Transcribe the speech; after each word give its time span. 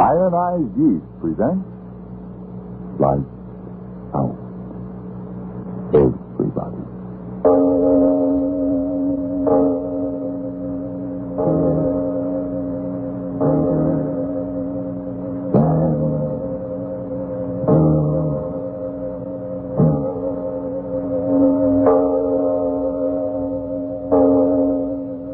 Ironized 0.00 0.78
Yeast 0.78 1.04
presents 1.20 1.66
Lights 3.02 3.34
Out. 4.14 4.38
Everybody. 5.90 6.78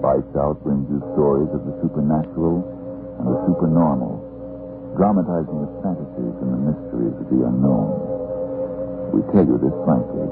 Lights 0.00 0.36
Out 0.40 0.56
brings 0.64 0.88
you 0.88 1.04
stories 1.12 1.52
of 1.52 1.66
the 1.68 1.76
supernatural 1.82 2.64
and 3.20 3.28
the 3.28 3.44
supernormal 3.44 4.23
dramatizing 4.94 5.58
the 5.58 5.70
fantasies 5.82 6.34
and 6.38 6.50
the 6.54 6.62
mysteries 6.70 7.14
of 7.18 7.26
the 7.26 7.40
unknown. 7.50 7.90
We 9.10 9.26
tell 9.34 9.42
you 9.42 9.58
this 9.58 9.74
frankly, 9.82 10.26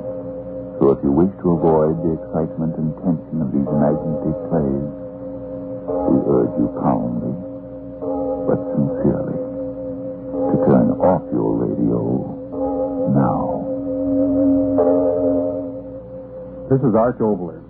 so 0.78 0.94
if 0.94 0.98
you 1.02 1.10
wish 1.10 1.30
to 1.42 1.46
avoid 1.58 1.98
the 2.02 2.14
excitement 2.18 2.74
and 2.78 2.94
tension 3.02 3.42
of 3.42 3.50
these 3.50 3.66
imaginative 3.66 4.38
plays, 4.50 4.86
we 6.10 6.16
urge 6.30 6.54
you 6.62 6.70
calmly, 6.78 7.34
but 8.46 8.58
sincerely, 8.74 9.38
to 9.38 10.54
turn 10.66 10.94
off 10.98 11.22
your 11.34 11.58
radio 11.58 12.02
now. 13.14 13.66
This 16.70 16.80
is 16.86 16.94
Arch 16.94 17.18
Oboler. 17.18 17.62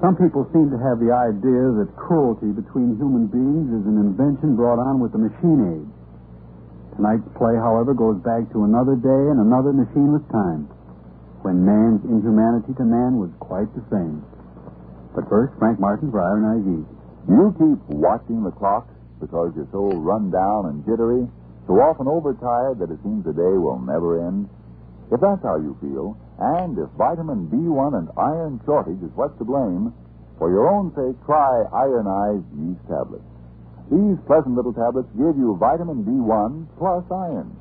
Some 0.00 0.16
people 0.16 0.46
seem 0.52 0.70
to 0.70 0.78
have 0.78 0.98
the 0.98 1.10
idea 1.10 1.74
that 1.82 1.90
cruelty 1.96 2.50
between 2.54 2.98
human 2.98 3.26
beings 3.26 3.70
is 3.70 3.86
an 3.86 3.98
invention 3.98 4.54
brought 4.54 4.78
on 4.78 5.00
with 5.00 5.12
the 5.12 5.18
machine 5.18 5.60
age. 5.74 6.03
Tonight's 6.96 7.26
play, 7.34 7.56
however, 7.58 7.94
goes 7.94 8.22
back 8.22 8.46
to 8.52 8.62
another 8.62 8.94
day 8.94 9.22
and 9.30 9.42
another 9.42 9.74
machineless 9.74 10.22
time, 10.30 10.70
when 11.42 11.66
man's 11.66 12.04
inhumanity 12.06 12.72
to 12.78 12.86
man 12.86 13.18
was 13.18 13.30
quite 13.42 13.66
the 13.74 13.82
same. 13.90 14.22
But 15.14 15.28
first, 15.28 15.58
Frank 15.58 15.78
Martin 15.78 16.10
for 16.10 16.22
Iron 16.22 16.62
East. 16.62 16.90
You 17.26 17.50
keep 17.58 17.80
watching 17.98 18.44
the 18.44 18.52
clock 18.52 18.86
because 19.18 19.52
you're 19.56 19.70
so 19.72 19.90
run 19.96 20.30
down 20.30 20.66
and 20.66 20.84
jittery, 20.84 21.26
so 21.66 21.80
often 21.80 22.06
overtired 22.06 22.78
that 22.78 22.90
it 22.90 23.00
seems 23.02 23.24
the 23.24 23.32
day 23.32 23.54
will 23.58 23.80
never 23.80 24.26
end. 24.26 24.48
If 25.10 25.20
that's 25.20 25.42
how 25.42 25.56
you 25.56 25.76
feel, 25.80 26.18
and 26.38 26.78
if 26.78 26.90
vitamin 26.98 27.48
B1 27.48 27.98
and 27.98 28.08
iron 28.18 28.60
shortage 28.64 29.02
is 29.02 29.10
what's 29.14 29.36
to 29.38 29.44
blame, 29.44 29.92
for 30.38 30.50
your 30.50 30.68
own 30.68 30.92
sake, 30.94 31.16
try 31.26 31.64
Ironized 31.72 32.46
Yeast 32.58 32.82
Tablets. 32.86 33.33
These 33.90 34.18
pleasant 34.26 34.56
little 34.56 34.72
tablets 34.72 35.08
give 35.16 35.36
you 35.36 35.56
vitamin 35.60 36.04
B1 36.04 36.66
plus 36.78 37.04
iron. 37.10 37.56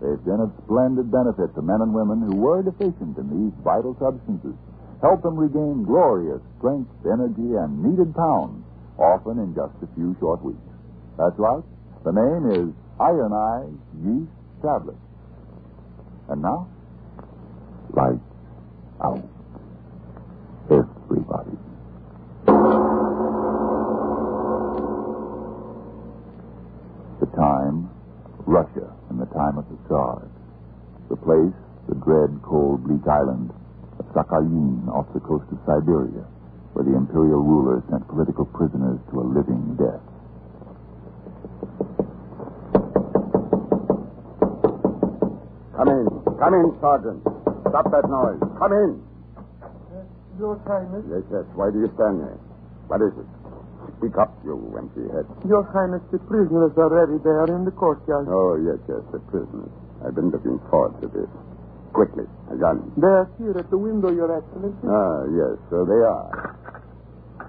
They've 0.00 0.24
been 0.24 0.40
of 0.40 0.52
splendid 0.64 1.10
benefit 1.10 1.54
to 1.54 1.62
men 1.62 1.82
and 1.82 1.94
women 1.94 2.22
who 2.22 2.36
were 2.36 2.62
deficient 2.62 3.18
in 3.18 3.26
these 3.30 3.54
vital 3.62 3.96
substances. 3.98 4.54
Help 5.00 5.22
them 5.22 5.36
regain 5.38 5.84
glorious 5.84 6.42
strength, 6.58 6.90
energy, 7.06 7.54
and 7.54 7.82
needed 7.82 8.14
pounds, 8.14 8.64
often 8.98 9.38
in 9.38 9.54
just 9.54 9.74
a 9.82 9.88
few 9.94 10.16
short 10.18 10.42
weeks. 10.44 10.58
That's 11.16 11.38
right. 11.38 11.62
The 12.04 12.12
name 12.12 12.50
is 12.50 12.74
Ironized 13.00 13.78
Yeast 14.02 14.30
Tablets. 14.62 14.98
And 16.28 16.42
now, 16.42 16.68
lights 17.90 18.18
out. 19.02 19.22
Everybody. 20.70 21.56
The 27.20 27.26
time, 27.34 27.90
Russia 28.48 28.88
in 29.12 29.20
the 29.20 29.28
time 29.36 29.60
of 29.60 29.68
the 29.68 29.76
Tsars. 29.84 30.32
The 31.12 31.20
place, 31.20 31.52
the 31.88 31.96
dread, 32.00 32.32
cold, 32.40 32.80
bleak 32.88 33.04
island 33.04 33.52
of 34.00 34.08
Sakhalin 34.16 34.88
off 34.88 35.04
the 35.12 35.20
coast 35.20 35.44
of 35.52 35.60
Siberia, 35.68 36.24
where 36.72 36.84
the 36.84 36.96
imperial 36.96 37.44
ruler 37.44 37.84
sent 37.92 38.08
political 38.08 38.48
prisoners 38.48 38.96
to 39.12 39.20
a 39.20 39.26
living 39.28 39.76
death. 39.76 40.00
Come 45.76 45.88
in. 45.92 46.06
Come 46.40 46.54
in, 46.56 46.66
Sergeant. 46.80 47.20
Stop 47.68 47.86
that 47.92 48.08
noise. 48.08 48.40
Come 48.58 48.72
in. 48.72 48.90
Your 50.40 50.56
Highness. 50.64 51.04
Yes, 51.10 51.22
yes. 51.30 51.44
Why 51.54 51.70
do 51.70 51.80
you 51.84 51.90
stand 51.94 52.20
there? 52.20 52.38
What 52.88 53.02
is 53.02 53.12
it? 53.12 53.37
Speak 53.98 54.14
up, 54.14 54.30
you 54.46 54.54
empty 54.78 55.02
head. 55.10 55.26
Your 55.42 55.66
Highness, 55.74 56.02
the 56.14 56.22
prisoners 56.30 56.70
are 56.78 56.86
ready 56.86 57.18
there 57.26 57.50
in 57.50 57.66
the 57.66 57.74
courtyard. 57.74 58.30
Oh, 58.30 58.54
yes, 58.62 58.78
yes, 58.86 59.02
the 59.10 59.18
prisoners. 59.26 59.74
I've 60.06 60.14
been 60.14 60.30
looking 60.30 60.62
forward 60.70 60.94
to 61.02 61.10
this. 61.10 61.26
Quickly, 61.90 62.22
a 62.46 62.54
gun. 62.54 62.94
They 62.94 63.10
are 63.10 63.26
here 63.42 63.58
at 63.58 63.66
the 63.70 63.78
window, 63.78 64.14
Your 64.14 64.30
Excellency. 64.30 64.86
Ah, 64.86 65.26
yes, 65.34 65.58
so 65.66 65.82
they 65.82 65.98
are. 65.98 66.30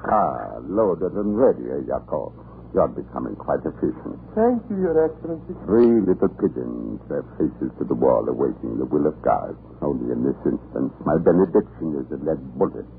Ah, 0.10 0.58
loaded 0.66 1.14
and 1.14 1.38
ready, 1.38 1.70
eh, 1.70 1.86
Yakov? 1.86 2.34
You're 2.74 2.90
becoming 2.98 3.36
quite 3.38 3.62
efficient. 3.62 4.18
Thank 4.34 4.66
you, 4.74 4.90
Your 4.90 4.98
Excellency. 5.06 5.54
Three 5.70 6.02
little 6.02 6.34
pigeons, 6.34 6.98
their 7.14 7.26
faces 7.38 7.70
to 7.78 7.86
the 7.86 7.94
wall, 7.94 8.26
awaiting 8.26 8.82
the 8.82 8.90
will 8.90 9.06
of 9.06 9.22
God. 9.22 9.54
Only 9.86 10.10
in 10.10 10.26
this 10.26 10.38
instance, 10.50 10.94
my 11.06 11.18
benediction 11.22 11.94
is 12.02 12.10
a 12.10 12.18
lead 12.26 12.42
bullet. 12.58 12.90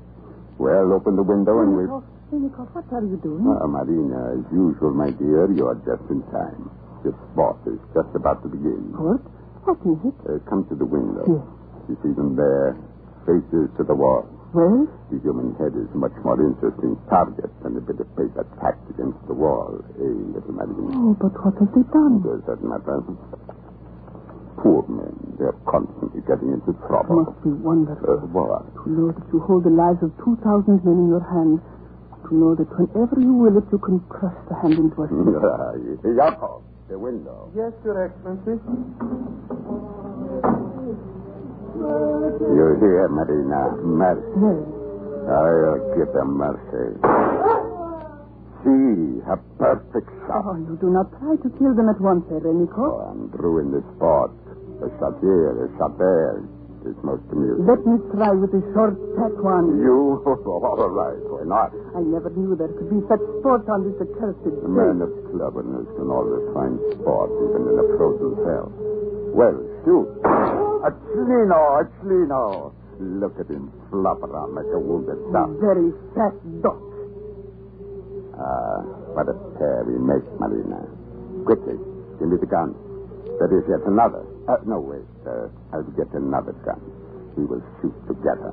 Well, 0.55 0.93
open 0.95 1.19
the 1.19 1.23
window 1.27 1.59
and 1.59 1.75
we. 1.75 1.83
Sinikov, 2.31 2.71
what 2.71 2.87
are 2.95 3.03
you 3.03 3.19
doing? 3.19 3.43
Ah, 3.43 3.67
Marina, 3.67 4.39
as 4.39 4.45
usual, 4.55 4.95
my 4.95 5.11
dear, 5.19 5.51
you 5.51 5.67
are 5.67 5.75
just 5.83 6.07
in 6.07 6.23
time. 6.31 6.71
Your 7.03 7.11
sport 7.31 7.59
is 7.67 7.75
just 7.91 8.07
about 8.15 8.39
to 8.43 8.47
begin. 8.47 8.95
What? 8.95 9.19
What 9.67 9.79
is 9.83 9.99
it? 10.07 10.15
Uh, 10.23 10.39
come 10.47 10.63
to 10.71 10.75
the 10.79 10.87
window. 10.87 11.27
Yes. 11.27 11.43
You 11.91 11.95
see 11.99 12.13
them 12.15 12.39
there, 12.39 12.79
faces 13.27 13.67
to 13.75 13.83
the 13.83 13.91
wall. 13.93 14.23
Well, 14.55 14.87
The 15.11 15.19
human 15.19 15.55
head 15.59 15.75
is 15.75 15.91
a 15.91 15.99
much 15.99 16.15
more 16.23 16.39
interesting 16.39 16.95
target 17.11 17.51
than 17.63 17.75
a 17.75 17.83
bit 17.83 17.99
of 17.99 18.07
paper 18.15 18.47
tacked 18.63 18.87
against 18.95 19.19
the 19.27 19.35
wall. 19.35 19.83
Eh, 19.99 20.15
little 20.31 20.55
Marina? 20.55 20.91
oh, 21.03 21.11
but 21.19 21.35
what 21.35 21.55
have 21.59 21.71
they 21.75 21.83
done? 21.91 22.23
Does 22.23 22.43
that 22.47 22.63
matter? 22.63 22.99
Poor 24.59 24.83
men, 24.87 25.15
they're 25.39 25.55
constantly 25.67 26.21
getting 26.27 26.51
into 26.55 26.71
trouble. 26.87 27.27
It 27.27 27.27
Must 27.27 27.43
be 27.43 27.53
wonderful. 27.59 28.07
Uh, 28.07 28.23
what? 28.31 28.63
To 28.83 28.89
know 28.91 29.07
that 29.11 29.25
you 29.35 29.39
hold 29.43 29.63
the 29.67 29.73
lives 29.73 29.99
of 30.03 30.11
2,000 30.23 30.79
men 30.87 30.95
in 30.95 31.07
your 31.11 31.23
hands. 31.27 31.59
To 32.31 32.37
know 32.39 32.55
that 32.55 32.71
whenever 32.79 33.19
you 33.19 33.33
will 33.35 33.57
it, 33.59 33.67
you 33.75 33.79
can 33.83 33.99
crush 34.07 34.39
the 34.47 34.55
hand 34.55 34.79
into 34.79 35.03
a 35.03 35.07
stick. 35.11 36.15
Yakov, 36.15 36.63
the 36.87 36.95
window. 36.97 37.51
Yes, 37.51 37.75
Your 37.83 38.07
Excellency. 38.07 38.55
You 41.75 42.65
hear, 42.79 43.07
Marina? 43.11 43.75
Mercy. 43.83 44.47
I'll 45.27 45.83
give 45.91 46.07
them 46.15 46.39
mercy. 46.39 46.95
See, 48.63 49.19
a 49.27 49.35
perfect 49.59 50.07
shot. 50.23 50.47
Oh, 50.47 50.55
you 50.55 50.79
do 50.79 50.87
not 50.87 51.11
try 51.19 51.35
to 51.35 51.49
kill 51.59 51.75
them 51.75 51.89
at 51.91 51.99
once, 51.99 52.23
eh, 52.31 52.39
Erenico. 52.39 52.79
Oh, 52.95 53.11
I'm 53.11 53.27
through 53.35 53.59
in 53.59 53.71
the 53.75 53.83
sport. 53.99 54.31
A 54.79 54.87
shot 55.03 55.19
here, 55.19 55.65
a 55.65 55.77
shot 55.77 55.97
there. 55.99 56.39
It's 56.81 56.97
most 57.05 57.21
amusing. 57.29 57.61
Let 57.69 57.85
me 57.85 58.01
try 58.17 58.33
with 58.33 58.49
the 58.49 58.61
short, 58.73 58.97
fat 59.13 59.37
one. 59.37 59.77
You? 59.85 60.17
All 60.25 60.89
right, 60.89 61.21
why 61.29 61.45
not? 61.45 61.69
I 61.93 62.01
never 62.01 62.33
knew 62.33 62.57
there 62.57 62.73
could 62.73 62.89
be 62.89 63.05
such 63.05 63.21
sport 63.37 63.69
on 63.69 63.85
this 63.85 64.01
accursed 64.01 64.41
A 64.49 64.65
man 64.65 64.97
of 65.05 65.13
cleverness 65.29 65.85
can 65.93 66.09
always 66.09 66.41
find 66.57 66.81
sport 66.97 67.29
even 67.37 67.69
in 67.69 67.75
a 67.77 67.87
frozen 68.01 68.33
cell. 68.41 68.67
Well, 69.29 69.61
shoot. 69.85 70.09
Achlino, 70.81 71.85
Achlino. 71.85 72.73
Look 72.97 73.37
at 73.37 73.45
him 73.49 73.69
flop 73.89 74.21
around 74.25 74.57
like 74.57 74.69
a 74.73 74.79
wounded 74.81 75.21
duck. 75.29 75.53
Very 75.61 75.93
fat 76.17 76.33
duck. 76.65 76.81
Ah, 78.41 78.81
what 79.13 79.29
a 79.29 79.37
pair 79.61 79.85
we 79.85 80.01
make, 80.01 80.25
Marina. 80.41 80.81
Quickly, 81.45 81.77
give 82.17 82.29
me 82.29 82.37
the 82.41 82.49
gun. 82.49 82.73
There 83.37 83.53
is 83.53 83.65
yet 83.69 83.85
another. 83.85 84.25
Uh, 84.51 84.59
no, 84.67 84.83
wait. 84.83 85.07
Uh, 85.23 85.47
I'll 85.71 85.87
get 85.95 86.11
another 86.11 86.51
gun. 86.67 86.83
We 87.39 87.47
will 87.47 87.63
shoot 87.79 87.95
together. 88.03 88.51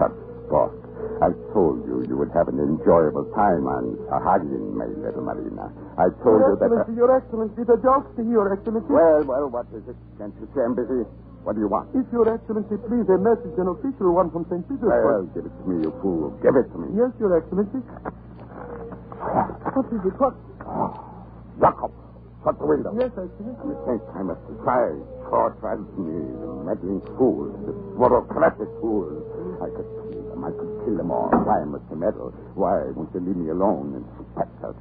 Such 0.00 0.16
sport. 0.48 0.72
I 1.20 1.36
told 1.52 1.84
you 1.84 2.08
you 2.08 2.16
would 2.16 2.32
have 2.32 2.48
an 2.48 2.56
enjoyable 2.56 3.28
time 3.36 3.68
on 3.68 3.92
Sakhalin, 4.08 4.72
my 4.72 4.88
little 4.88 5.20
Marina. 5.20 5.68
I 6.00 6.08
told 6.24 6.40
Your 6.40 6.56
you 6.56 6.64
that... 6.64 6.72
uh, 6.72 6.80
Excellency, 6.80 6.94
Your 6.96 7.10
Excellency, 7.12 7.60
the 7.68 7.76
jousting, 7.84 8.32
Your 8.32 8.48
Excellency. 8.56 8.88
Well, 8.88 9.20
well, 9.28 9.46
what 9.52 9.68
is 9.76 9.84
it? 9.84 10.00
Can't 10.16 10.32
you 10.40 10.48
I'm 10.56 10.72
busy? 10.72 11.04
What 11.44 11.60
do 11.60 11.60
you 11.60 11.68
want? 11.68 11.92
If 11.92 12.08
Your 12.08 12.24
Excellency 12.32 12.80
please, 12.88 13.04
a 13.12 13.20
message, 13.20 13.52
an 13.60 13.68
official 13.68 14.16
one 14.16 14.32
from 14.32 14.48
St. 14.48 14.64
Well, 14.64 14.80
Petersburg. 14.80 15.36
give 15.36 15.44
it 15.44 15.52
to 15.60 15.64
me, 15.68 15.76
you 15.84 15.92
fool. 16.00 16.32
Give 16.40 16.56
it 16.56 16.72
to 16.72 16.78
me. 16.80 16.88
Yes, 16.96 17.12
Your 17.20 17.36
Excellency. 17.36 17.84
What 19.20 19.86
is 19.92 20.02
it? 20.08 20.16
What? 20.16 20.34
Jacob, 21.60 21.92
shut 22.44 22.58
the 22.58 22.66
window. 22.66 22.90
Yes, 22.98 23.10
Excellency. 23.14 23.62
I 23.62 23.74
think 23.86 24.02
I 24.14 24.22
must 24.22 24.42
decide. 24.50 25.00
Short 25.30 25.56
me, 25.96 26.12
the 26.44 26.48
meddling 26.66 27.00
fool, 27.16 27.48
the 27.64 27.72
bureaucratic 27.96 28.68
fool. 28.84 29.08
I 29.64 29.68
could 29.72 29.88
kill 30.12 30.22
them. 30.28 30.44
I 30.44 30.50
could 30.52 30.72
kill 30.84 30.96
them 31.00 31.10
all. 31.10 31.30
Why 31.32 31.64
must 31.64 31.88
they 31.88 31.96
meddle? 31.96 32.34
Why 32.54 32.90
won't 32.92 33.08
you 33.14 33.20
leave 33.24 33.38
me 33.40 33.48
alone? 33.48 33.96
Inspectors. 33.96 34.76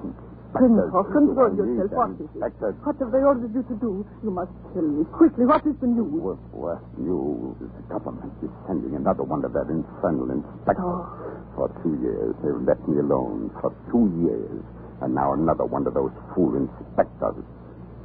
Prince, 0.51 0.75
control 0.91 1.55
you 1.55 1.79
yourself. 1.79 2.11
What 2.11 2.19
is 2.19 2.27
it? 2.27 2.75
What 2.83 2.99
have 2.99 3.11
they 3.15 3.23
ordered 3.23 3.55
you 3.55 3.63
to 3.63 3.75
do? 3.79 4.03
You 4.19 4.31
must 4.35 4.51
tell 4.75 4.83
me 4.83 5.07
quickly. 5.15 5.47
What 5.47 5.63
is 5.63 5.79
the 5.79 5.87
news? 5.87 6.11
What, 6.11 6.43
what 6.51 6.83
news? 6.99 7.55
The 7.63 7.83
government 7.87 8.35
is 8.43 8.51
sending 8.67 8.91
another 8.99 9.23
one 9.23 9.47
of 9.47 9.55
their 9.55 9.63
infernal 9.71 10.27
inspectors. 10.27 10.83
Oh. 10.83 11.07
For 11.55 11.71
two 11.79 11.95
years, 12.03 12.35
they've 12.43 12.59
let 12.67 12.83
me 12.83 12.99
alone. 12.99 13.47
For 13.63 13.71
two 13.87 14.11
years. 14.27 14.59
And 15.01 15.15
now 15.15 15.33
another 15.33 15.65
one 15.65 15.87
of 15.87 15.93
those 15.93 16.13
fool 16.33 16.53
inspectors. 16.55 17.41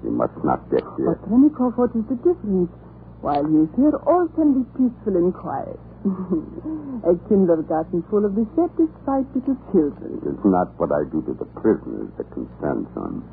He 0.03 0.09
must 0.09 0.37
not 0.45 0.65
get 0.71 0.85
here. 0.97 1.13
But 1.17 1.29
Renikov, 1.29 1.77
what 1.77 1.93
is 1.97 2.05
the 2.09 2.17
difference? 2.21 2.73
While 3.21 3.45
he 3.45 3.65
is 3.65 3.73
here, 3.77 3.97
all 4.07 4.29
can 4.37 4.61
be 4.61 4.65
peaceful 4.77 5.17
and 5.17 5.33
quiet. 5.33 5.81
A 7.11 7.13
kindergarten 7.29 8.05
full 8.09 8.25
of 8.25 8.37
dissatisfied 8.37 9.27
little 9.35 9.59
children. 9.73 10.21
It 10.23 10.29
is 10.31 10.41
not 10.45 10.73
what 10.79 10.93
I 10.93 11.03
do 11.11 11.21
to 11.27 11.35
the 11.35 11.49
prisoners 11.61 12.13
that 12.17 12.29
concerns 12.33 12.87
them. 12.95 13.25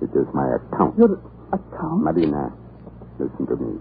It 0.00 0.12
is 0.14 0.28
my 0.32 0.46
account. 0.56 0.96
Your 0.98 1.18
account? 1.52 2.04
Marina, 2.04 2.52
listen 3.18 3.46
to 3.46 3.56
me. 3.56 3.80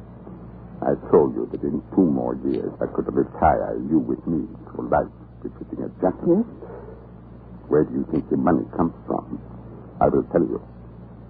I 0.81 0.97
told 1.13 1.35
you 1.35 1.45
that 1.51 1.61
in 1.61 1.81
two 1.93 2.05
more 2.09 2.33
years 2.49 2.73
I 2.81 2.87
could 2.89 3.05
retire 3.13 3.77
you 3.89 3.99
with 3.99 4.25
me 4.25 4.47
to 4.73 4.81
life 4.89 5.11
befitting 5.43 5.85
a 5.85 5.89
gentleman. 6.01 6.41
Yes? 6.41 6.80
Where 7.71 7.88
do 7.88 7.95
you 7.95 8.06
think 8.12 8.27
the 8.27 8.35
money 8.35 8.68
comes 8.75 8.91
from? 9.07 9.39
I 10.03 10.12
will 10.12 10.27
tell 10.35 10.44
you. 10.44 10.59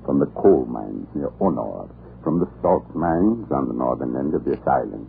From 0.09 0.17
the 0.17 0.25
coal 0.33 0.65
mines 0.65 1.05
near 1.13 1.29
Honor, 1.37 1.85
from 2.25 2.41
the 2.41 2.49
salt 2.65 2.81
mines 2.97 3.45
on 3.53 3.69
the 3.69 3.77
northern 3.77 4.17
end 4.17 4.33
of 4.33 4.41
this 4.41 4.57
island, 4.65 5.05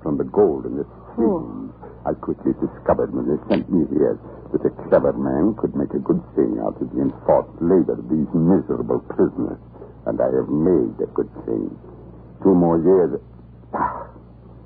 from 0.00 0.16
the 0.16 0.24
gold 0.24 0.64
in 0.64 0.80
the 0.80 0.88
streams. 1.12 1.76
I 2.08 2.16
quickly 2.16 2.56
discovered 2.56 3.12
when 3.12 3.28
they 3.28 3.36
sent 3.52 3.68
me 3.68 3.84
here 3.92 4.16
that 4.56 4.64
a 4.64 4.72
clever 4.88 5.12
man 5.12 5.52
could 5.60 5.76
make 5.76 5.92
a 5.92 6.00
good 6.00 6.24
thing 6.32 6.56
out 6.64 6.80
of 6.80 6.88
the 6.96 7.04
enforced 7.04 7.60
labor 7.60 8.00
of 8.00 8.08
these 8.08 8.32
miserable 8.32 9.04
prisoners. 9.12 9.60
And 10.08 10.16
I 10.16 10.32
have 10.32 10.48
made 10.48 10.96
a 11.04 11.12
good 11.12 11.28
thing. 11.44 11.76
Two 12.40 12.56
more 12.56 12.80
years. 12.80 13.20
Ah, 13.76 14.08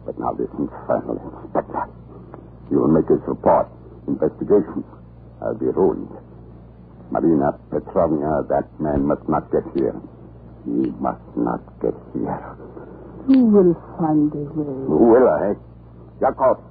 but 0.06 0.14
now 0.22 0.30
this 0.38 0.46
infernal 0.62 1.18
inspector. 1.18 1.90
He 2.70 2.78
will 2.78 2.94
make 2.94 3.10
his 3.10 3.18
report. 3.26 3.66
Investigation. 4.06 4.86
I'll 5.44 5.54
be 5.54 5.66
ruined. 5.66 6.08
Marina 7.10 7.52
Petrovna, 7.70 8.42
that 8.48 8.64
man 8.80 9.04
must 9.06 9.28
not 9.28 9.52
get 9.52 9.62
here. 9.76 9.94
He 10.64 10.88
must 10.98 11.20
not 11.36 11.60
get 11.84 11.92
here. 12.16 12.56
You 13.28 13.44
will 13.44 13.74
find 14.00 14.32
a 14.32 14.44
way. 14.56 14.74
Who 14.88 14.96
will 15.12 15.28
I? 15.28 15.52
Yakov, 16.20 16.64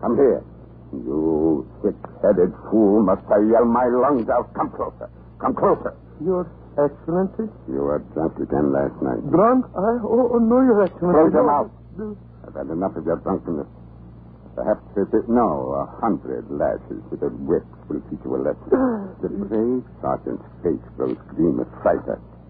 come 0.00 0.16
here. 0.16 0.44
You 0.92 1.66
thick-headed 1.82 2.52
fool. 2.70 3.02
Must 3.02 3.24
I 3.32 3.40
yell 3.48 3.64
my 3.64 3.86
lungs 3.88 4.28
out? 4.28 4.52
Come 4.52 4.70
closer. 4.76 5.08
Come 5.40 5.54
closer. 5.54 5.96
Your 6.22 6.44
Excellency. 6.76 7.52
You 7.68 7.80
were 7.80 7.98
drunk 8.12 8.36
again 8.40 8.72
last 8.72 8.96
night. 9.00 9.20
Drunk? 9.30 9.64
I? 9.76 10.00
Oh, 10.04 10.36
oh, 10.36 10.38
no, 10.38 10.60
Your 10.60 10.84
Excellency. 10.84 11.16
Close 11.16 11.32
your 11.32 11.44
no. 11.44 11.48
mouth. 11.48 12.16
I've 12.46 12.54
had 12.54 12.68
enough 12.72 12.96
of 12.96 13.04
your 13.04 13.16
drunkenness. 13.16 13.66
Perhaps 14.54 14.84
fifty, 14.92 15.16
no, 15.32 15.72
a 15.80 15.84
hundred 16.00 16.44
lashes 16.52 17.00
with 17.08 17.22
a 17.24 17.32
whip 17.48 17.64
will 17.88 18.04
teach 18.12 18.20
you 18.24 18.36
a 18.36 18.40
lesson. 18.44 18.68
The 19.22 19.28
brave 19.28 19.84
sergeant's 20.02 20.44
face 20.66 20.82
grows 20.98 21.16
green 21.32 21.56
with 21.56 21.70
fright. 21.80 22.02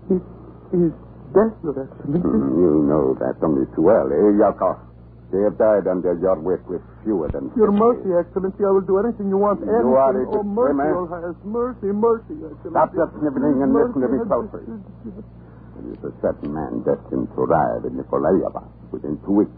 He 0.08 0.16
is 0.16 0.92
Your 1.36 1.52
Excellency. 1.52 2.18
Mm, 2.18 2.58
you 2.58 2.70
know 2.88 3.12
that 3.20 3.36
only 3.44 3.68
too 3.76 3.82
well, 3.86 4.08
eh, 4.08 4.34
Yakov? 4.40 4.80
They 5.32 5.40
have 5.44 5.56
died 5.56 5.86
under 5.88 6.12
your 6.20 6.36
whip 6.40 6.60
with 6.68 6.80
fewer 7.04 7.28
than 7.32 7.48
Your 7.56 7.72
50. 7.72 7.80
mercy, 7.80 8.10
Excellency. 8.12 8.64
I 8.64 8.72
will 8.72 8.84
do 8.84 8.98
anything 9.00 9.28
you 9.32 9.40
want. 9.40 9.60
You 9.64 9.72
anything. 9.72 9.96
are 9.96 10.12
a 10.12 10.28
oh, 10.28 10.42
mercy, 10.44 10.72
swimmer. 10.76 10.88
Your 10.92 11.06
Highness. 11.08 11.36
Mercy, 11.44 11.88
mercy, 11.92 12.36
Excellency. 12.36 12.68
Stop 12.72 12.90
your 12.92 13.08
sniveling 13.16 13.56
and 13.64 13.70
listen 13.72 14.00
to 14.00 14.08
me 14.12 14.18
Mercy, 14.20 14.28
closely. 14.28 14.64
There 15.72 15.88
is 15.92 16.00
a 16.04 16.12
certain 16.20 16.52
man 16.52 16.84
destined 16.84 17.28
to 17.32 17.38
arrive 17.48 17.84
in 17.88 17.96
Nikolaeva 17.96 18.60
within 18.92 19.16
two 19.24 19.44
weeks. 19.44 19.56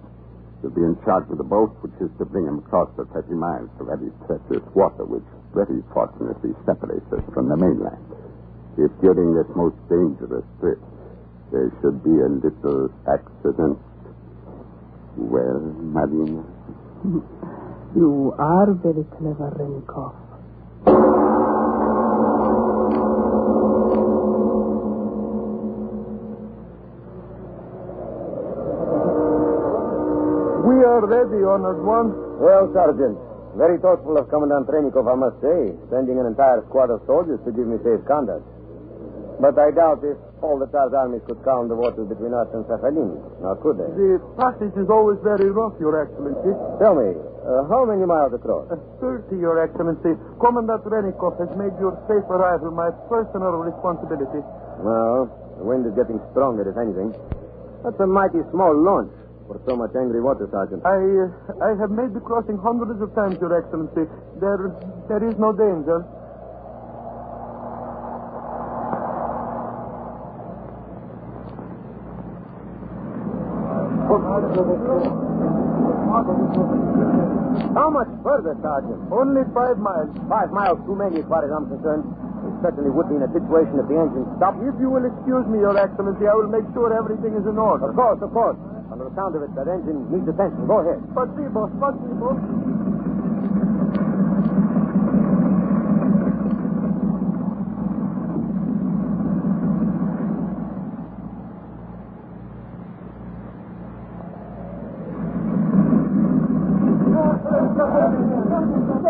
He'll 0.65 0.73
be 0.73 0.81
in 0.81 0.97
charge 1.05 1.29
of 1.29 1.37
the 1.37 1.45
boat 1.45 1.77
which 1.85 1.93
is 2.01 2.09
to 2.17 2.25
bring 2.25 2.49
him 2.49 2.65
across 2.65 2.89
the 2.97 3.05
30 3.13 3.37
miles 3.37 3.69
to 3.77 3.85
very 3.85 4.09
treacherous 4.25 4.65
water 4.73 5.05
which 5.05 5.29
very 5.53 5.85
fortunately 5.93 6.57
separates 6.65 7.05
us 7.13 7.21
from 7.37 7.53
the 7.53 7.57
mainland. 7.61 8.01
If 8.81 8.89
during 9.05 9.37
this 9.37 9.45
most 9.53 9.77
dangerous 9.93 10.49
trip 10.65 10.81
there 11.53 11.69
should 11.85 12.01
be 12.01 12.17
a 12.17 12.33
little 12.33 12.89
accident, 13.05 13.77
well, 15.21 15.61
Marina, 15.85 16.49
You 17.95 18.35
are 18.39 18.73
very 18.73 19.05
clever, 19.21 19.53
Renikov. 19.61 20.24
We 30.65 30.81
are 30.81 31.05
ready, 31.05 31.45
honored 31.45 31.85
one. 31.85 32.41
Well, 32.41 32.73
Sergeant, 32.73 33.21
very 33.53 33.77
thoughtful 33.85 34.17
of 34.17 34.33
Commandant 34.33 34.65
Trenikov, 34.65 35.05
I 35.05 35.13
must 35.13 35.37
say, 35.45 35.77
sending 35.93 36.17
an 36.17 36.25
entire 36.25 36.65
squad 36.73 36.89
of 36.89 37.05
soldiers 37.05 37.37
to 37.45 37.53
give 37.53 37.69
me 37.69 37.77
safe 37.85 38.01
conduct. 38.09 38.49
But 39.45 39.61
I 39.61 39.77
doubt 39.77 40.01
if 40.01 40.17
all 40.41 40.57
the 40.57 40.65
Tsar's 40.73 40.97
armies 40.97 41.21
could 41.29 41.43
calm 41.45 41.69
the 41.69 41.77
waters 41.77 42.09
between 42.09 42.33
us 42.33 42.49
and 42.57 42.65
Sakhalin. 42.65 43.13
Now, 43.45 43.61
could 43.61 43.77
they? 43.77 43.91
The 43.93 44.23
passage 44.41 44.73
is 44.79 44.89
always 44.89 45.21
very 45.21 45.53
rough, 45.53 45.77
Your 45.77 46.01
Excellency. 46.01 46.57
Tell 46.81 46.97
me, 46.97 47.13
uh, 47.45 47.69
how 47.69 47.85
many 47.85 48.07
miles 48.09 48.33
across? 48.33 48.65
Uh, 48.73 48.81
30, 49.05 49.37
Your 49.37 49.61
Excellency. 49.61 50.17
Commandant 50.41 50.81
Renikov 50.89 51.37
has 51.45 51.53
made 51.61 51.77
your 51.77 51.93
safe 52.09 52.25
arrival 52.33 52.73
my 52.73 52.89
personal 53.13 53.61
responsibility. 53.61 54.41
Well, 54.81 55.29
the 55.61 55.65
wind 55.69 55.85
is 55.85 55.93
getting 55.93 56.23
stronger, 56.33 56.65
if 56.65 56.79
anything. 56.81 57.13
That's 57.85 58.01
a 58.01 58.09
mighty 58.09 58.41
small 58.49 58.73
launch 58.73 59.13
for 59.47 59.61
so 59.69 59.77
much 59.77 59.93
angry 59.97 60.21
water, 60.21 60.49
Sergeant. 60.51 60.81
I 60.87 60.97
uh, 60.97 61.69
I 61.69 61.77
have 61.77 61.91
made 61.91 62.15
the 62.17 62.21
crossing 62.21 62.57
hundreds 62.59 63.01
of 63.01 63.15
times, 63.15 63.37
Your 63.41 63.53
Excellency. 63.53 64.09
There 64.41 64.73
there 65.09 65.23
is 65.29 65.37
no 65.37 65.53
danger. 65.53 66.05
How 77.75 77.91
much 77.91 78.09
further, 78.23 78.57
Sergeant? 78.63 79.13
Only 79.13 79.43
five 79.53 79.79
miles. 79.79 80.11
Five 80.29 80.51
miles 80.53 80.79
too 80.87 80.95
many, 80.95 81.21
as 81.21 81.27
far 81.29 81.45
as 81.45 81.51
I'm 81.51 81.69
concerned 81.69 82.24
We 82.64 82.64
certainly 82.64 82.92
would 82.92 83.08
be 83.10 83.16
in 83.20 83.24
a 83.24 83.32
situation 83.32 83.76
if 83.80 83.88
the 83.88 83.98
engine 84.00 84.26
stopped. 84.40 84.60
If 84.64 84.76
you 84.80 84.90
will 84.90 85.06
excuse 85.06 85.46
me, 85.52 85.60
Your 85.60 85.76
Excellency, 85.78 86.28
I 86.28 86.36
will 86.36 86.52
make 86.52 86.66
sure 86.74 86.92
everything 86.94 87.36
is 87.36 87.46
in 87.46 87.58
order. 87.60 87.90
Of 87.90 87.96
course, 87.96 88.20
of 88.24 88.32
course. 88.32 88.58
From 88.90 89.00
the 89.00 89.12
sound 89.16 89.36
of 89.36 89.44
it, 89.44 89.52
that 89.56 89.68
engine 89.68 90.08
needs 90.10 90.28
attention. 90.28 90.66
Go 90.66 90.80
ahead. 90.82 91.00
Спасибо, 91.14 91.70
спасибо. 91.78 92.30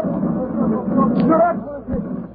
Your 0.09 1.41
Excellency, 1.41 1.93
Your 1.95 2.32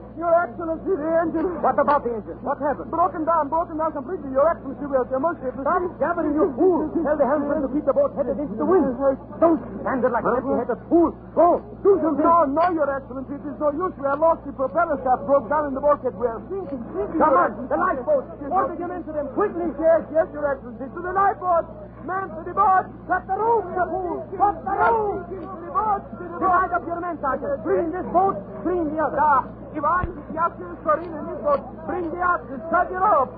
Excellency, 0.59 0.91
the 0.91 1.07
engine. 1.23 1.47
What 1.63 1.79
about 1.79 2.03
the 2.03 2.11
engine? 2.19 2.35
What 2.43 2.59
happened? 2.59 2.91
Broken 2.91 3.23
down, 3.23 3.47
broken 3.47 3.79
down 3.79 3.95
completely. 3.95 4.27
Your 4.35 4.43
Excellency, 4.51 4.91
we 4.91 4.95
are 4.99 5.07
at 5.07 5.11
your 5.15 5.23
mercy. 5.23 5.47
If 5.47 5.55
the 5.55 5.63
Stop 5.63 5.87
jabbering, 6.03 6.35
you 6.35 6.51
fool. 6.59 6.83
Tell 6.99 7.15
the 7.15 7.23
helmsman 7.23 7.63
to 7.63 7.71
keep 7.71 7.87
the 7.87 7.95
boat 7.95 8.11
headed 8.19 8.35
into 8.35 8.59
the 8.59 8.67
wind. 8.67 8.91
Don't 9.39 9.63
stand 9.79 10.03
there 10.03 10.11
like 10.11 10.27
an 10.27 10.35
empty-headed 10.35 10.83
fool. 10.91 11.15
Go. 11.31 11.63
Do 11.79 11.95
something. 12.03 12.27
No, 12.27 12.43
no, 12.43 12.65
Your 12.75 12.91
Excellency. 12.91 13.39
It 13.39 13.47
is 13.47 13.55
no 13.55 13.71
use. 13.71 13.95
We 13.95 14.03
have 14.03 14.19
lost 14.19 14.43
the 14.43 14.51
propeller 14.51 14.99
shaft, 14.99 15.23
broke 15.23 15.47
down 15.47 15.71
in 15.71 15.79
the 15.79 15.79
bulkhead. 15.79 16.11
We 16.19 16.27
are 16.27 16.43
sinking, 16.51 16.83
sinking. 16.91 17.23
Come 17.23 17.39
on, 17.39 17.55
the 17.71 17.77
lifeboat. 17.79 18.27
Order 18.51 18.75
him 18.75 18.91
into 18.91 19.15
them 19.15 19.31
quickly. 19.39 19.71
Yes, 19.79 20.03
yes, 20.11 20.27
Your 20.35 20.43
Excellency. 20.43 20.91
To 20.91 20.99
the 20.99 21.15
lifeboat. 21.15 21.71
Man 22.03 22.27
to 22.35 22.41
the 22.43 22.51
boat. 22.51 22.83
Cut 23.07 23.23
the 23.27 23.35
rope, 23.35 23.63
you 23.71 23.85
fool. 23.95 24.27
Cut 24.35 24.55
the 24.59 24.75
rope. 24.75 25.23
To 25.23 25.35
the 25.39 25.71
boat. 25.71 26.03
The. 26.19 26.27
Divide 26.39 26.71
up 26.75 26.83
your 26.83 26.99
men, 26.99 27.15
Sergeant. 27.23 27.63
In 27.63 27.91
this 27.95 28.07
boat, 28.11 28.35
in 28.67 28.91
the 28.91 28.99
other. 28.99 29.47
Sorin, 29.77 31.13
and 31.13 31.27
this 31.29 31.41
boat. 31.43 31.61
Bring 31.85 32.09
the 32.09 32.21
oxen. 32.21 32.59
Cut 32.69 32.89
it 32.89 33.01
off. 33.03 33.29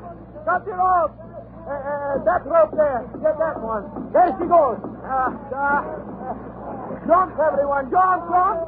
Cut 0.46 0.64
it 0.68 0.80
off. 0.80 1.12
Uh, 1.62 1.72
uh, 1.72 2.24
that 2.24 2.42
rope 2.48 2.72
there. 2.74 3.06
Get 3.22 3.38
that 3.38 3.58
one. 3.62 3.86
There 4.14 4.32
she 4.40 4.46
goes. 4.48 4.80
Ah, 5.06 5.30
ah. 5.54 5.82
Jump, 7.06 7.36
everyone. 7.38 7.92
Jump, 7.92 8.20
jump. 8.32 8.60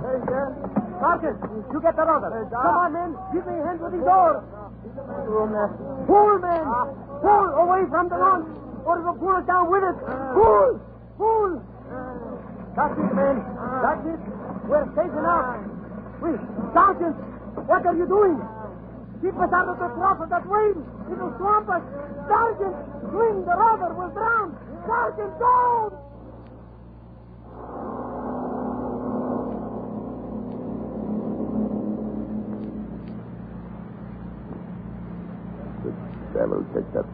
There 0.00 0.18
you 0.20 0.30
is. 0.30 0.52
Sergeant, 1.00 1.38
you 1.72 1.80
get 1.80 1.96
the. 1.96 2.04
Hey, 2.04 2.44
Come 2.52 2.76
on, 2.76 2.92
men. 2.92 3.10
Give 3.32 3.44
me 3.46 3.56
a 3.56 3.64
hand 3.64 3.80
with 3.80 3.92
these 3.92 4.04
oars. 4.04 4.44
There. 4.44 5.70
Pull, 6.06 6.38
men. 6.38 6.64
Pull 7.20 7.46
away 7.56 7.82
from 7.88 8.08
the 8.08 8.16
launch, 8.16 8.48
or 8.84 9.00
it 9.00 9.04
will 9.04 9.16
pull 9.16 9.36
us 9.36 9.46
down 9.46 9.70
with 9.70 9.84
it. 9.84 9.96
Pull. 10.36 10.80
Pull. 11.16 11.50
That's 12.76 12.96
it, 12.96 13.12
men. 13.16 13.36
That's 13.82 14.04
it. 14.06 14.20
We're 14.68 14.86
safe 14.94 15.12
enough. 15.12 15.69
Wait, 16.20 16.40
Sergeant, 16.74 17.16
what 17.66 17.86
are 17.86 17.96
you 17.96 18.06
doing? 18.06 18.36
Keep 19.22 19.36
us 19.36 19.52
out 19.52 19.68
of 19.68 19.78
the 19.78 19.88
trough 19.96 20.20
of 20.20 20.28
that 20.30 20.46
wave. 20.48 20.76
It'll 21.12 21.34
swamp 21.36 21.68
us. 21.68 21.82
Sergeant, 22.28 22.76
swing 23.10 23.44
the 23.44 23.56
rudder. 23.56 23.92
We'll 23.96 24.10
drown. 24.10 24.56
Sergeant, 24.86 25.32
don't! 25.38 25.94
The 35.84 35.92
devil 36.38 36.64
take 36.74 36.92
that 36.94 37.10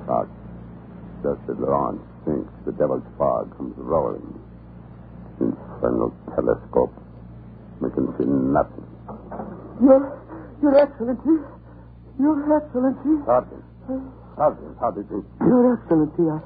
as 1.27 1.39
the 1.47 1.55
launch 1.55 2.01
sinks, 2.25 2.53
the 2.65 2.73
devil's 2.73 3.03
fog 3.19 3.57
comes 3.57 3.75
rolling. 3.77 4.41
Infernal 5.41 6.15
telescope. 6.35 6.95
We 7.81 7.91
can 7.91 8.15
see 8.17 8.25
nothing. 8.25 8.96
Your, 9.83 10.01
Your 10.63 10.75
Excellency. 10.79 11.37
Your 12.19 12.37
Excellency. 12.57 13.15
Sergeant. 13.27 13.65
Sergeant, 14.37 14.75
how 14.81 14.91
did 14.91 15.07
you... 15.11 15.25
Your 15.45 15.77
Excellency, 15.77 16.25
I, 16.29 16.41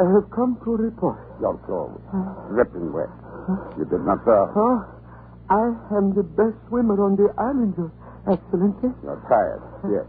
I 0.00 0.04
have 0.04 0.28
come 0.30 0.56
to 0.64 0.70
report. 0.76 1.18
Your 1.40 1.56
clothes. 1.64 2.00
Dripping 2.52 2.92
wet. 2.92 3.08
You 3.78 3.84
did 3.88 4.04
not 4.04 4.24
drown. 4.24 4.52
Huh? 4.52 4.76
I 5.50 5.64
am 5.96 6.14
the 6.14 6.22
best 6.22 6.56
swimmer 6.68 6.96
on 7.02 7.16
the 7.16 7.28
island, 7.40 7.74
Your 7.76 7.92
Excellency. 8.28 8.88
You're 9.02 9.20
tired. 9.28 9.60
Here. 9.88 10.06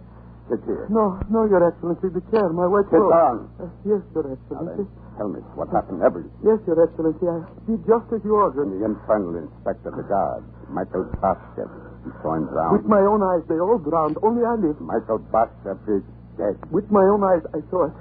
Sit 0.52 0.60
here. 0.68 0.88
No, 0.92 1.16
no, 1.32 1.48
Your 1.48 1.64
Excellency, 1.64 2.12
the 2.12 2.22
chair, 2.32 2.52
my 2.52 2.68
white 2.68 2.86
Sit 2.92 3.00
coat. 3.00 3.12
down. 3.12 3.48
Uh, 3.60 3.68
yes, 3.88 4.04
Your 4.14 4.28
Excellency. 4.28 4.84
tell 5.18 5.32
me 5.32 5.40
what 5.56 5.72
happened. 5.72 6.04
Everything. 6.04 6.32
Yes, 6.44 6.60
Your 6.68 6.84
Excellency, 6.84 7.24
I 7.28 7.40
did 7.66 7.80
just 7.88 8.08
as 8.12 8.20
you 8.28 8.36
ordered. 8.36 8.68
The 8.68 8.84
infernal 8.84 9.40
inspector 9.40 9.90
of 9.90 9.96
the 9.96 10.04
guard, 10.08 10.44
Michael 10.70 11.08
Basket, 11.24 11.72
he 12.04 12.12
saw 12.22 12.36
him 12.36 12.46
drown. 12.52 12.76
With 12.76 12.86
my 12.86 13.00
own 13.00 13.24
eyes, 13.24 13.44
they 13.48 13.60
all 13.60 13.80
drowned. 13.80 14.18
Only 14.22 14.44
I 14.44 14.56
lived. 14.60 14.82
Michael 14.84 15.20
Basket 15.32 15.80
is 15.88 16.04
dead. 16.38 16.60
With 16.72 16.90
my 16.92 17.04
own 17.08 17.24
eyes, 17.24 17.44
I 17.56 17.64
saw 17.72 17.88
it. 17.88 17.96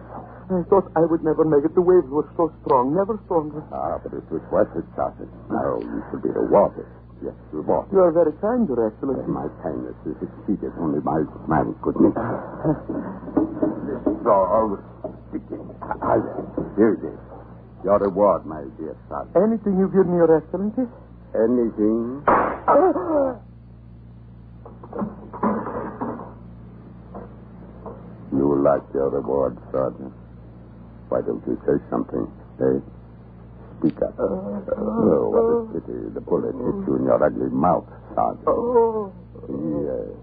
I 0.52 0.61
thought 0.68 0.90
I 0.99 1.06
would 1.06 1.25
never 1.25 1.44
make 1.47 1.64
it. 1.64 1.73
The 1.75 1.80
waves 1.80 2.09
were 2.11 2.28
so 2.37 2.52
strong, 2.64 2.92
never 2.92 3.16
stronger. 3.25 3.62
Ah, 3.73 3.97
but 4.02 4.12
it 4.12 4.26
was 4.28 4.42
worth 4.50 4.68
it, 4.76 4.85
Sergeant. 4.99 5.30
Now 5.49 5.78
you 5.80 6.02
should 6.11 6.21
be 6.23 6.28
the 6.28 6.44
rewarded. 6.44 6.85
Yes, 7.25 7.32
rewarded. 7.54 7.94
You 7.94 8.02
are 8.02 8.12
very 8.12 8.35
kind, 8.42 8.66
Your 8.68 8.90
Excellency. 8.90 9.30
My 9.30 9.47
kindness 9.62 9.97
is 10.04 10.18
exceeded 10.18 10.75
only 10.82 11.00
by 11.00 11.23
my 11.47 11.62
goodness. 11.80 12.12
this 13.87 14.02
straw 14.21 14.66
was 14.66 14.82
sticking. 15.30 15.62
I, 15.80 16.18
here 16.76 16.99
it 16.99 17.04
is. 17.06 17.21
Your 17.87 17.99
reward, 18.02 18.44
my 18.44 18.66
dear 18.76 18.99
Sergeant. 19.09 19.38
Anything 19.38 19.78
you 19.78 19.88
give 19.88 20.11
me, 20.11 20.18
Your 20.18 20.37
Excellency? 20.37 20.85
Anything? 21.32 22.26
You 28.32 28.44
will 28.49 28.62
like 28.62 28.82
your 28.94 29.08
reward, 29.11 29.56
Sergeant. 29.72 30.12
Why 31.08 31.20
don't 31.20 31.42
you 31.46 31.56
say 31.66 31.76
something, 31.90 32.28
eh? 32.61 32.80
Speak 33.78 34.00
up. 34.02 34.14
oh, 34.18 35.25
what 35.32 35.44
a 35.44 35.80
pity. 35.80 35.99
The 36.14 36.20
bullet 36.20 36.54
hit 36.54 36.87
you 36.87 36.96
in 36.96 37.04
your 37.04 37.22
ugly 37.25 37.50
mouth, 37.50 37.88
Sergeant. 38.14 38.44
Oh. 38.46 39.12
Yes. 39.49 40.16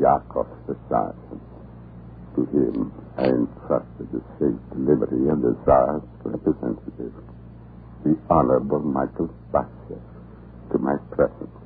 Yakov 0.00 0.46
the 0.66 0.76
sergeant. 0.88 1.42
To 2.34 2.42
him, 2.50 2.92
I 3.16 3.24
entrusted 3.30 4.10
the 4.10 4.22
safe 4.38 4.58
delivery 4.74 5.28
of 5.30 5.40
the 5.40 5.54
Tsar's 5.64 6.02
representative, 6.24 7.14
the 8.02 8.18
Honorable 8.28 8.80
Michael 8.80 9.30
Bashev, 9.52 10.02
to 10.72 10.78
my 10.78 10.96
presence. 11.14 11.63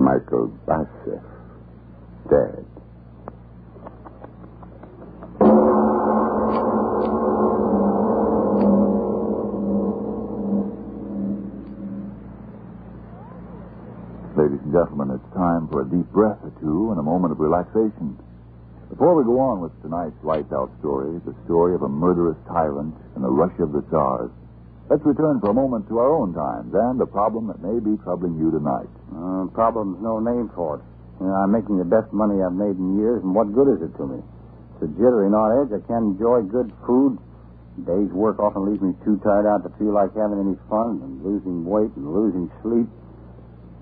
Michael 0.00 0.48
Bashev, 0.66 1.20
dead. 2.30 2.64
Ladies 14.36 14.58
and 14.64 14.72
gentlemen, 14.72 15.10
it's 15.10 15.34
time 15.36 15.68
for 15.68 15.82
a 15.82 15.84
deep 15.84 16.10
breath 16.12 16.38
or 16.42 16.52
two 16.62 16.90
and 16.90 16.98
a 16.98 17.02
moment 17.02 17.32
of 17.32 17.38
relaxation. 17.38 18.16
Before 18.88 19.14
we 19.14 19.24
go 19.24 19.38
on 19.38 19.60
with 19.60 19.82
tonight's 19.82 20.16
lights 20.24 20.50
out 20.50 20.72
story, 20.80 21.20
the 21.26 21.34
story 21.44 21.74
of 21.74 21.82
a 21.82 21.88
murderous 21.90 22.38
tyrant 22.48 22.96
and 23.14 23.22
the 23.22 23.28
rush 23.28 23.58
of 23.60 23.72
the 23.72 23.82
Tsars, 23.90 24.30
let's 24.90 25.06
return 25.06 25.38
for 25.38 25.54
a 25.54 25.56
moment 25.56 25.86
to 25.86 26.02
our 26.02 26.10
own 26.10 26.34
times 26.34 26.74
and 26.74 26.98
the 26.98 27.06
problem 27.06 27.46
that 27.46 27.62
may 27.62 27.78
be 27.78 27.94
troubling 28.02 28.34
you 28.42 28.50
tonight. 28.50 28.90
Uh, 29.14 29.46
problem's 29.54 30.02
no 30.02 30.18
name 30.18 30.50
for 30.58 30.82
it. 30.82 30.84
You 31.22 31.30
know, 31.30 31.46
I'm 31.46 31.54
making 31.54 31.78
the 31.78 31.86
best 31.86 32.10
money 32.10 32.42
I've 32.42 32.58
made 32.58 32.74
in 32.74 32.98
years, 32.98 33.22
and 33.22 33.30
what 33.30 33.54
good 33.54 33.70
is 33.70 33.86
it 33.86 33.94
to 34.02 34.04
me? 34.08 34.18
It's 34.74 34.88
a 34.88 34.90
jittery 34.98 35.30
not 35.30 35.62
edge. 35.62 35.70
I 35.70 35.80
can't 35.86 36.16
enjoy 36.16 36.42
good 36.50 36.74
food. 36.88 37.22
Day's 37.86 38.10
work 38.10 38.42
often 38.42 38.66
leaves 38.66 38.82
me 38.82 38.96
too 39.06 39.20
tired 39.22 39.46
out 39.46 39.62
to 39.62 39.70
feel 39.78 39.94
like 39.94 40.10
having 40.18 40.42
any 40.42 40.56
fun, 40.66 40.98
and 41.06 41.22
losing 41.22 41.62
weight 41.62 41.92
and 41.94 42.10
losing 42.10 42.50
sleep. 42.64 42.88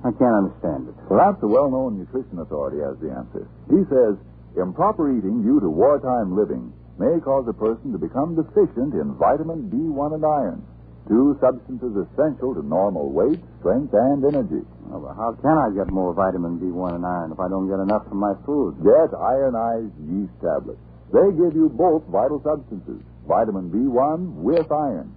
I 0.05 0.12
can't 0.15 0.37
understand 0.45 0.93
it. 0.93 0.97
Perhaps 1.09 1.43
a 1.43 1.49
well-known 1.49 1.99
nutrition 1.99 2.38
authority 2.38 2.79
has 2.85 3.00
the 3.00 3.11
answer. 3.11 3.49
He 3.73 3.83
says 3.88 4.15
improper 4.61 5.11
eating 5.11 5.43
due 5.43 5.59
to 5.59 5.71
wartime 5.71 6.37
living 6.37 6.75
may 6.99 7.19
cause 7.23 7.47
a 7.49 7.55
person 7.55 7.95
to 7.95 7.99
become 7.99 8.35
deficient 8.35 8.95
in 8.95 9.15
vitamin 9.15 9.71
B1 9.71 10.15
and 10.15 10.25
iron, 10.27 10.62
two 11.09 11.37
substances 11.41 11.97
essential 11.97 12.55
to 12.55 12.62
normal 12.62 13.11
weight, 13.11 13.41
strength, 13.61 13.93
and 13.97 14.23
energy. 14.25 14.62
Oh, 14.93 15.00
but 15.00 15.17
how 15.17 15.33
can 15.41 15.57
I 15.57 15.73
get 15.73 15.88
more 15.88 16.12
vitamin 16.12 16.61
B1 16.61 16.95
and 16.95 17.05
iron 17.05 17.33
if 17.33 17.41
I 17.41 17.49
don't 17.49 17.69
get 17.69 17.81
enough 17.81 18.07
from 18.09 18.21
my 18.21 18.37
food? 18.45 18.77
Get 18.85 19.17
ironized 19.17 19.97
yeast 20.05 20.37
tablets. 20.45 20.81
They 21.12 21.33
give 21.33 21.57
you 21.57 21.73
both 21.73 22.05
vital 22.12 22.45
substances, 22.45 23.00
vitamin 23.27 23.73
B1 23.73 24.45
with 24.45 24.71
iron. 24.71 25.12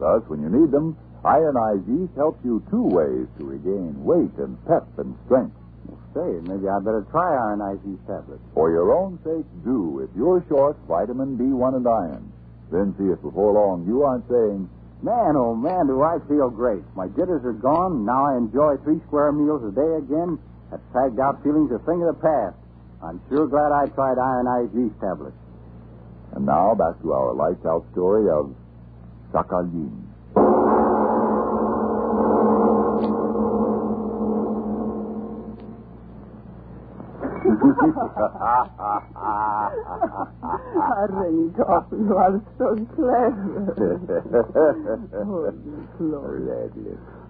Thus, 0.00 0.24
when 0.28 0.40
you 0.40 0.48
need 0.48 0.72
them, 0.72 0.96
ironized 1.24 1.84
yeast 1.88 2.16
helps 2.16 2.40
you 2.44 2.64
two 2.70 2.88
ways 2.88 3.28
to 3.38 3.44
regain 3.44 4.00
weight 4.04 4.32
and 4.40 4.56
pep 4.64 4.88
and 4.96 5.12
strength. 5.28 5.56
Well, 5.84 6.00
say, 6.16 6.40
maybe 6.48 6.68
I 6.68 6.80
better 6.80 7.04
try 7.12 7.36
ironized 7.36 7.84
yeast 7.84 8.04
tablets. 8.08 8.40
For 8.54 8.72
your 8.72 8.96
own 8.96 9.20
sake, 9.24 9.44
do 9.64 10.00
if 10.00 10.10
you're 10.16 10.44
short 10.48 10.76
vitamin 10.88 11.36
B1 11.36 11.76
and 11.76 11.86
iron. 11.86 12.32
Then 12.72 12.94
see 12.98 13.12
if 13.12 13.20
before 13.22 13.52
long 13.52 13.86
you 13.86 14.02
aren't 14.02 14.26
saying, 14.28 14.68
Man, 15.02 15.36
oh 15.36 15.54
man, 15.54 15.86
do 15.86 16.02
I 16.02 16.18
feel 16.26 16.50
great. 16.50 16.82
My 16.96 17.06
jitters 17.08 17.44
are 17.44 17.52
gone. 17.52 18.04
Now 18.04 18.26
I 18.26 18.36
enjoy 18.36 18.76
three 18.82 19.00
square 19.06 19.30
meals 19.30 19.62
a 19.62 19.70
day 19.70 19.96
again. 19.98 20.38
That 20.70 20.80
fagged 20.92 21.20
out 21.20 21.42
feeling's 21.44 21.70
a 21.70 21.78
thing 21.80 22.02
of 22.02 22.16
the 22.16 22.20
past. 22.20 22.56
I'm 23.02 23.20
sure 23.28 23.46
glad 23.46 23.72
I 23.72 23.86
tried 23.86 24.18
ironized 24.18 24.74
yeast 24.74 24.98
tablets. 25.00 25.36
and 26.32 26.44
now 26.46 26.74
back 26.74 27.00
to 27.02 27.12
our 27.12 27.34
lights 27.34 27.64
out 27.64 27.84
story 27.92 28.28
of 28.30 28.54
Sakhalin. 29.32 30.05
Renikoff, 41.10 41.86
oh, 41.90 41.96
you 41.96 42.14
are 42.16 42.40
so 42.58 42.76
clever. 42.94 43.74
oh, 45.16 45.52
Lord. 46.00 46.72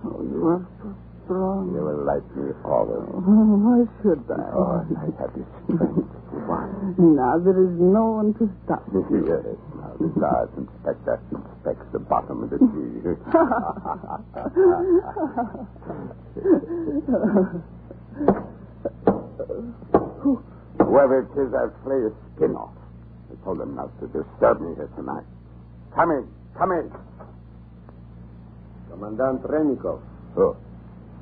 Oh, 0.04 0.20
you 0.22 0.46
are 0.46 0.62
so 0.82 0.88
strong. 1.24 1.72
You 1.74 1.80
will 1.82 2.04
like 2.04 2.26
me 2.36 2.52
always. 2.64 3.02
Oh, 3.16 3.56
why 3.64 3.86
should 4.02 4.24
I? 4.30 4.32
Oh, 4.52 4.84
I 4.84 5.08
have 5.20 5.32
the 5.34 5.44
strength. 5.64 6.12
Why? 6.46 6.68
Now 6.98 7.38
there 7.38 7.56
is 7.56 7.74
no 7.80 8.20
one 8.20 8.34
to 8.34 8.48
stop. 8.64 8.84
yes. 8.92 9.56
Now 9.74 9.96
the 9.98 10.08
Tsar's 10.20 10.50
inspector 10.56 11.18
inspects 11.32 11.86
the 11.92 11.98
bottom 11.98 12.44
of 12.44 12.50
the 12.50 12.58
sea. 12.58 13.00
Whoever 20.22 21.20
it 21.20 21.32
is, 21.38 21.52
I'll 21.54 21.74
flay 21.84 22.00
his 22.02 22.12
skin 22.34 22.54
off. 22.56 22.74
I 23.30 23.44
told 23.44 23.60
him 23.60 23.74
not 23.74 23.90
to 24.00 24.06
disturb 24.06 24.60
me 24.60 24.74
here 24.76 24.90
tonight. 24.96 25.24
Come 25.94 26.10
in. 26.10 26.28
Come 26.56 26.72
in. 26.72 26.90
Commandant 28.90 29.42
Renikov. 29.42 30.00
Who? 30.34 30.56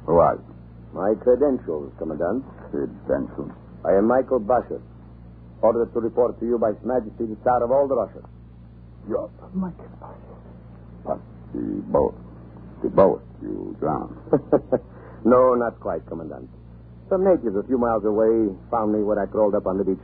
Who 0.06 0.16
are 0.18 0.34
you? 0.34 0.54
My 0.92 1.14
credentials, 1.22 1.92
Commandant. 1.98 2.44
Credentials. 2.70 3.50
I 3.84 3.98
am 3.98 4.06
Michael 4.06 4.38
Basher. 4.38 4.80
Ordered 5.62 5.92
to 5.94 6.00
report 6.00 6.38
to 6.40 6.46
you 6.46 6.58
by 6.58 6.72
His 6.72 6.84
Majesty 6.84 7.26
the 7.26 7.36
Tsar 7.42 7.64
of 7.64 7.70
all 7.70 7.88
the 7.88 7.96
Russia. 7.96 8.22
You're 9.08 9.30
Michael. 9.54 9.86
But 11.04 11.18
the 11.52 11.82
boat. 11.90 12.14
The 12.82 12.90
boat 12.90 13.22
you 13.42 13.76
drowned. 13.80 14.16
no, 15.24 15.54
not 15.54 15.80
quite, 15.80 16.06
Commandant. 16.06 16.48
Some 17.10 17.24
natives 17.24 17.54
a 17.56 17.62
few 17.68 17.78
miles 17.78 18.04
away 18.04 18.48
found 18.70 18.92
me 18.92 19.02
when 19.04 19.18
I 19.18 19.26
crawled 19.26 19.54
up 19.54 19.66
on 19.66 19.76
the 19.78 19.84
beach. 19.84 20.02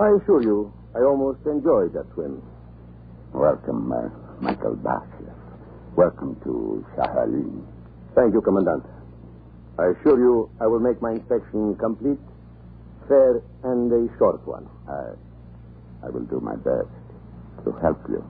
I 0.00 0.08
assure 0.16 0.42
you, 0.42 0.72
I 0.96 1.00
almost 1.00 1.40
enjoyed 1.44 1.92
that 1.92 2.06
swim. 2.14 2.40
Welcome, 3.34 3.92
uh, 3.92 4.08
Michael 4.40 4.76
Basher. 4.76 5.34
Welcome 5.96 6.40
to 6.44 6.84
Sakhalin. 6.96 7.62
Thank 8.14 8.32
you, 8.32 8.40
Commandant. 8.40 8.84
I 9.78 9.92
assure 9.92 10.18
you 10.18 10.50
I 10.60 10.66
will 10.66 10.80
make 10.80 11.00
my 11.02 11.12
inspection 11.12 11.76
complete, 11.76 12.18
fair, 13.06 13.42
and 13.64 13.92
a 13.92 14.08
short 14.18 14.46
one. 14.48 14.68
I, 14.88 15.12
I 16.06 16.10
will 16.10 16.24
do 16.24 16.40
my 16.40 16.56
best 16.56 16.88
to 17.64 17.72
help 17.82 18.00
you. 18.08 18.24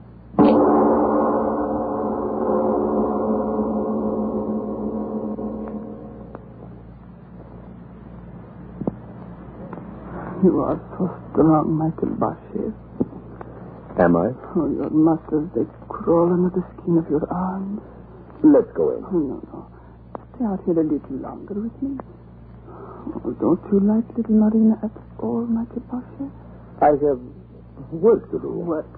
You 10.41 10.57
are 10.65 10.79
so 10.97 11.05
strong, 11.31 11.77
Michael 11.77 12.17
Bashir. 12.17 12.73
Am 14.01 14.15
I? 14.17 14.33
Oh, 14.57 14.65
your 14.73 14.89
muscles, 14.89 15.49
they 15.53 15.65
crawl 15.87 16.33
under 16.33 16.49
the 16.49 16.65
skin 16.73 16.97
of 16.97 17.05
your 17.13 17.21
arms. 17.29 17.81
Let's 18.41 18.71
go 18.73 18.89
in. 18.97 19.05
Oh, 19.05 19.21
no, 19.21 19.37
no. 19.53 19.69
Stay 20.33 20.45
out 20.49 20.57
here 20.65 20.81
a 20.81 20.83
little 20.83 21.17
longer 21.21 21.61
with 21.61 21.77
me. 21.85 21.93
Oh, 22.65 23.31
don't 23.37 23.61
you 23.69 23.85
like 23.85 24.07
little 24.17 24.33
Marina 24.33 24.81
at 24.81 24.89
all, 25.21 25.45
Michael 25.45 25.85
Bashir? 25.93 26.31
I 26.81 26.97
have 27.05 27.21
work 27.93 28.25
to 28.31 28.39
do. 28.41 28.49
What? 28.65 28.89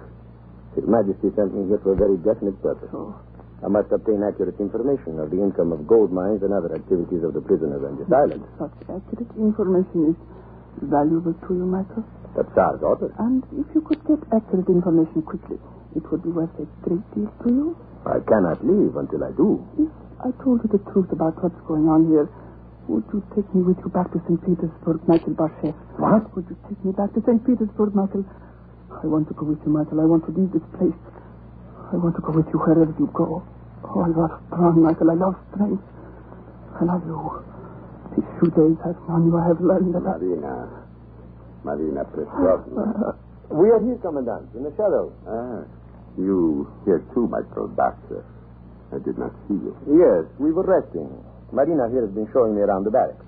His 0.79 0.87
Majesty 0.87 1.27
sent 1.35 1.51
me 1.51 1.67
here 1.67 1.79
for 1.83 1.91
a 1.91 1.99
very 1.99 2.15
definite 2.23 2.55
purpose. 2.63 2.87
Oh, 2.95 3.19
I 3.63 3.67
must 3.67 3.91
obtain 3.91 4.23
accurate 4.23 4.59
information 4.63 5.19
of 5.19 5.27
the 5.27 5.43
income 5.43 5.71
of 5.75 5.87
gold 5.87 6.11
mines 6.11 6.39
and 6.43 6.53
other 6.53 6.71
activities 6.73 7.23
of 7.23 7.33
the 7.35 7.41
prisoners 7.41 7.83
on 7.83 7.99
this 7.99 8.07
island. 8.11 8.47
such 8.55 8.75
accurate 8.87 9.31
information 9.35 10.15
is 10.15 10.17
valuable 10.81 11.33
to 11.33 11.49
you, 11.53 11.65
Michael. 11.65 12.03
The 12.35 12.43
Tsar's 12.53 12.81
order. 12.81 13.13
And 13.19 13.43
if 13.53 13.67
you 13.75 13.81
could 13.81 14.01
get 14.09 14.19
accurate 14.33 14.67
information 14.67 15.21
quickly, 15.21 15.57
it 15.95 16.03
would 16.09 16.23
be 16.23 16.29
worth 16.29 16.53
a 16.57 16.65
great 16.81 17.05
deal 17.13 17.29
to 17.45 17.49
you. 17.53 17.77
I 18.05 18.19
cannot 18.25 18.65
leave 18.65 18.97
until 18.97 19.23
I 19.23 19.31
do. 19.37 19.61
If 19.77 19.91
I 20.19 20.31
told 20.43 20.65
you 20.65 20.69
the 20.73 20.81
truth 20.91 21.11
about 21.13 21.37
what's 21.43 21.59
going 21.67 21.87
on 21.87 22.09
here, 22.09 22.27
would 22.89 23.05
you 23.13 23.23
take 23.35 23.47
me 23.55 23.61
with 23.63 23.77
you 23.79 23.89
back 23.93 24.11
to 24.11 24.19
St. 24.27 24.41
Petersburg, 24.43 24.99
Michael 25.07 25.37
Barshev? 25.37 25.75
What? 26.01 26.27
Would 26.35 26.49
you 26.49 26.57
take 26.67 26.83
me 26.83 26.91
back 26.91 27.13
to 27.13 27.21
St. 27.23 27.39
Petersburg, 27.45 27.95
Michael? 27.95 28.25
I 28.91 29.07
want 29.07 29.27
to 29.29 29.33
go 29.33 29.45
with 29.45 29.61
you, 29.63 29.71
Michael. 29.71 30.01
I 30.01 30.05
want 30.05 30.25
to 30.25 30.31
leave 30.35 30.51
this 30.51 30.65
place. 30.75 30.97
I 31.93 31.95
want 31.95 32.15
to 32.17 32.21
go 32.21 32.33
with 32.33 32.47
you 32.51 32.59
wherever 32.59 32.91
you 32.97 33.07
go. 33.13 33.45
Oh, 33.85 34.05
you 34.09 34.19
are 34.19 34.41
strong, 34.49 34.81
Michael. 34.81 35.11
I 35.11 35.15
love 35.15 35.35
strength. 35.53 35.83
I 36.75 36.83
love 36.83 37.05
you. 37.05 37.52
These 38.15 38.29
few 38.39 38.49
days 38.53 38.77
I've 38.85 38.99
known 39.09 39.25
you, 39.27 39.37
I 39.37 39.47
have 39.47 39.61
learned 39.61 39.95
a 39.95 39.99
lot. 39.99 40.21
Marina. 40.21 40.85
Marina 41.63 42.03
Petrovna. 42.05 43.17
We 43.53 43.69
are 43.69 43.79
here, 43.83 43.99
Commandant, 44.01 44.49
in 44.55 44.63
the 44.63 44.71
shadow. 44.73 45.13
ah, 45.29 45.61
you 46.17 46.65
here 46.85 47.03
too, 47.13 47.27
Michael 47.27 47.67
Basher. 47.67 48.25
I 48.91 48.97
did 48.97 49.17
not 49.19 49.29
see 49.47 49.53
you. 49.53 49.75
Yes, 49.85 50.25
we 50.39 50.51
were 50.51 50.63
resting. 50.65 51.11
Marina 51.51 51.85
here 51.91 52.01
has 52.07 52.09
been 52.15 52.25
showing 52.33 52.55
me 52.55 52.61
around 52.61 52.85
the 52.85 52.89
barracks. 52.91 53.21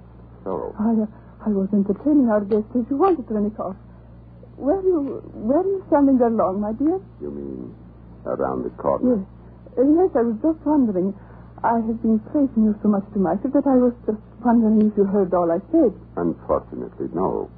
So, 0.43 0.74
I, 0.80 0.98
uh, 0.98 1.45
I 1.45 1.50
was 1.50 1.69
entertaining 1.74 2.30
our 2.32 2.41
guests 2.41 2.74
as 2.74 2.86
you 2.89 2.98
wanted, 2.98 3.28
Renikoff. 3.28 3.76
Where 4.58 4.82
you, 4.82 5.21
where 5.36 5.60
are 5.62 5.67
you 5.67 5.84
standing 5.93 6.17
there 6.17 6.32
long, 6.32 6.62
my 6.62 6.74
dear? 6.74 6.98
you 7.21 7.30
mean 7.30 7.76
around 8.26 8.63
the 8.63 8.71
corner? 8.82 9.19
Yes. 9.19 9.78
Uh, 9.78 9.84
yes, 9.84 10.10
I 10.15 10.21
was 10.26 10.38
just 10.41 10.65
wondering. 10.65 11.13
I 11.63 11.80
have 11.82 12.02
been 12.02 12.20
praising 12.32 12.63
you 12.68 12.76
so 12.84 12.89
much 12.89 13.04
to 13.13 13.20
Michael 13.20 13.50
that 13.56 13.65
I 13.65 13.78
was 13.80 13.94
just 14.06 14.20
wondering 14.44 14.91
if 14.91 14.94
you 14.98 15.06
heard 15.06 15.34
all 15.34 15.50
I 15.52 15.60
said. 15.72 15.94
Unfortunately, 16.18 17.08
no. 17.13 17.50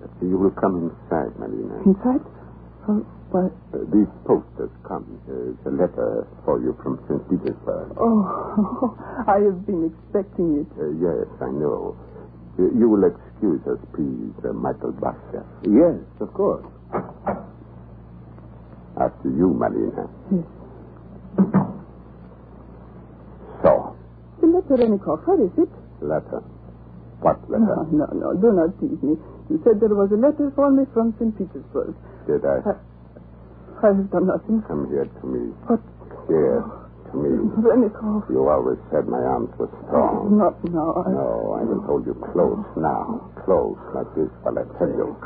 But 0.00 0.10
you 0.22 0.38
will 0.38 0.54
come 0.54 0.90
inside, 0.92 1.34
Marina. 1.40 1.82
Inside? 1.82 2.22
Oh, 2.88 3.02
what? 3.34 3.50
Uh, 3.74 3.82
these 3.90 4.08
post 4.24 4.46
has 4.62 4.70
come. 4.86 5.18
There's 5.26 5.58
a 5.66 5.72
letter 5.74 6.28
for 6.44 6.60
you 6.62 6.76
from 6.82 7.02
St. 7.08 7.18
Petersburg. 7.28 7.96
Oh, 7.98 8.94
I 9.26 9.40
have 9.42 9.66
been 9.66 9.90
expecting 9.90 10.62
it. 10.62 10.68
Uh, 10.78 10.94
yes, 11.00 11.26
I 11.42 11.50
know. 11.50 11.96
Uh, 12.58 12.70
you 12.78 12.88
will 12.88 13.04
excuse 13.10 13.60
us, 13.66 13.80
please, 13.94 14.32
uh, 14.46 14.52
Michael 14.54 14.92
Basher. 14.92 15.44
Yes, 15.66 15.98
of 16.20 16.32
course. 16.32 16.64
After 18.98 19.30
you, 19.30 19.50
Marina. 19.54 20.06
Yes. 20.30 20.46
So, 23.62 23.96
The 24.68 24.76
letter, 24.76 24.92
Renikoff, 24.92 25.26
where 25.26 25.40
is 25.44 25.52
it? 25.56 25.70
letter. 26.04 26.40
What 27.24 27.40
letter? 27.50 27.88
no, 27.90 28.06
no, 28.14 28.34
do 28.38 28.52
not 28.52 28.70
tease 28.78 29.00
me. 29.02 29.16
You 29.50 29.58
said 29.64 29.80
there 29.80 29.90
was 29.90 30.12
a 30.12 30.20
letter 30.20 30.52
for 30.54 30.70
me 30.70 30.84
from 30.94 31.16
St. 31.18 31.32
Petersburg. 31.36 31.96
Did 32.28 32.44
I? 32.44 32.60
I 33.82 33.86
have 33.96 34.10
done 34.10 34.26
nothing. 34.28 34.62
Come 34.68 34.86
here 34.92 35.06
to 35.08 35.24
me. 35.26 35.50
But, 35.66 35.80
Here, 36.28 36.60
to 36.62 37.14
me. 37.16 37.30
Renikoff, 37.64 38.28
You 38.30 38.44
always 38.46 38.76
said 38.92 39.08
my 39.08 39.18
arms 39.24 39.48
were 39.58 39.72
strong. 39.88 40.36
not 40.36 40.54
now. 40.70 41.02
I... 41.02 41.10
No, 41.10 41.56
I 41.58 41.62
will 41.64 41.80
hold 41.88 42.04
you 42.06 42.14
close 42.30 42.62
now. 42.76 43.24
Close, 43.48 43.80
like 43.96 44.10
this, 44.14 44.28
while 44.44 44.60
I 44.60 44.68
tell 44.76 44.92
you 44.92 45.16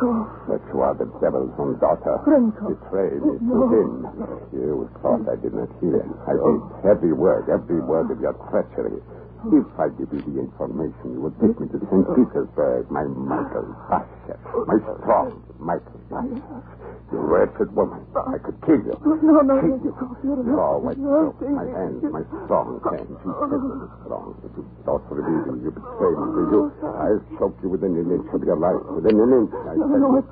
that 0.48 0.62
you 0.72 0.78
are 0.80 0.94
the 0.94 1.10
devil's 1.20 1.52
own 1.58 1.76
daughter. 1.82 2.22
Renikoff. 2.24 2.78
Betrayed 2.78 3.20
me 3.20 3.36
to 3.36 3.44
No. 3.44 3.68
him. 3.68 4.06
You 4.54 4.88
thought 5.02 5.26
I 5.28 5.36
did 5.36 5.52
not 5.52 5.68
hear. 5.82 6.06
I 6.24 6.32
did 6.38 6.60
every 6.88 7.12
word, 7.12 7.50
every 7.50 7.80
word 7.82 8.08
of 8.14 8.20
your 8.22 8.32
treachery. 8.48 9.02
If 9.42 9.74
I 9.74 9.90
give 9.98 10.06
you 10.14 10.22
the 10.22 10.38
information, 10.38 11.18
you 11.18 11.20
would 11.26 11.34
take 11.42 11.58
me 11.58 11.66
to 11.74 11.78
St. 11.90 12.06
Petersburg, 12.14 12.86
my 12.94 13.02
Michael 13.10 13.74
Basher, 13.90 14.38
my 14.70 14.78
strong 15.02 15.42
Michael 15.58 15.98
Basher. 16.06 16.62
You 17.10 17.18
wretched 17.26 17.74
woman. 17.74 18.06
I 18.14 18.38
could 18.38 18.54
kill 18.62 18.78
you. 18.86 18.94
No, 19.02 19.42
no, 19.42 19.54
Kill 19.58 19.82
you. 19.82 19.92
You're 20.22 20.46
Your 20.46 20.78
white 20.78 20.94
you're 20.94 21.34
my 21.42 21.66
hands, 21.74 22.06
my 22.06 22.22
strong 22.46 22.78
hands. 22.86 23.10
You 23.10 23.34
said 23.34 23.62
you 23.66 23.86
strong, 24.06 24.26
but 24.38 24.52
you 24.54 24.62
thought 24.86 25.02
for 25.10 25.18
the 25.18 25.24
reason 25.26 25.52
you 25.66 25.70
betrayed 25.74 26.18
me. 26.22 26.28
Did 26.38 26.48
you? 26.54 26.62
I'll 26.86 27.22
choke 27.42 27.58
you 27.66 27.68
within 27.74 27.98
an 27.98 28.08
inch 28.14 28.30
of 28.30 28.42
your 28.46 28.56
life. 28.62 28.78
Within 28.94 29.18
an 29.18 29.30
inch. 29.42 29.52
I 29.58 29.74
tell 29.74 29.98
you. 29.98 30.22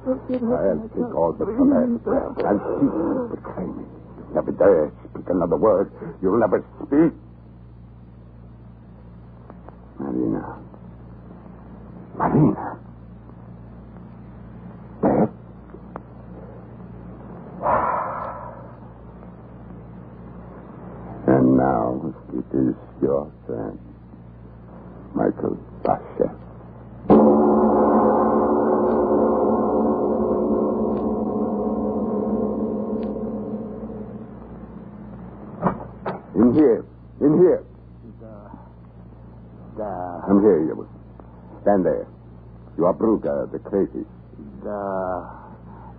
I'll 0.54 0.86
take 0.86 1.14
all 1.18 1.34
but 1.34 1.50
the 1.50 1.66
last 1.66 1.98
keep 2.78 2.94
you 2.94 3.26
betray 3.34 3.66
me. 3.74 3.84
You 3.90 4.24
never 4.38 4.52
dare 4.54 4.94
speak 5.10 5.26
another 5.26 5.58
word. 5.58 5.90
You'll 6.22 6.38
never 6.38 6.62
speak. 6.86 7.10
Marina. 10.00 10.58
Marina. 12.16 12.78
And 21.26 21.56
now 21.56 22.14
it 22.32 22.56
is 22.56 22.74
your 23.02 23.30
turn, 23.46 23.78
Michael 25.14 25.58
Bashev. 25.84 26.36
In 36.34 36.54
here. 36.54 36.84
In 37.20 37.38
here. 37.38 37.69
Come 40.26 40.42
here, 40.42 40.64
you. 40.64 40.88
Stand 41.62 41.84
there. 41.84 42.06
You 42.76 42.86
are 42.86 42.94
Bruga, 42.94 43.50
the 43.52 43.58
crazy. 43.58 44.04
The. 44.62 45.28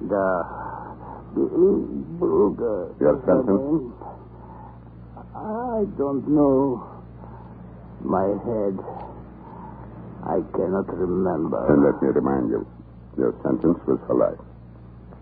The. 0.08 0.26
Bruga. 1.36 3.00
Your 3.00 3.22
sentence? 3.26 3.94
I 5.36 5.86
don't 5.98 6.28
know. 6.28 6.88
My 8.04 8.28
head. 8.46 8.78
I 10.24 10.42
cannot 10.56 10.88
remember. 10.96 11.66
Then 11.68 11.84
let 11.84 12.02
me 12.02 12.10
remind 12.10 12.50
you. 12.50 12.68
Your 13.18 13.34
sentence 13.44 13.80
was 13.88 14.00
for 14.08 14.16
life. 14.16 14.40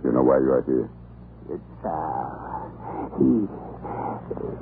You 0.03 0.11
know 0.11 0.23
why 0.23 0.39
you 0.39 0.51
are 0.51 0.63
here? 0.63 0.89
It's, 1.49 1.63
Tsar. 1.81 2.71
He. 3.17 3.68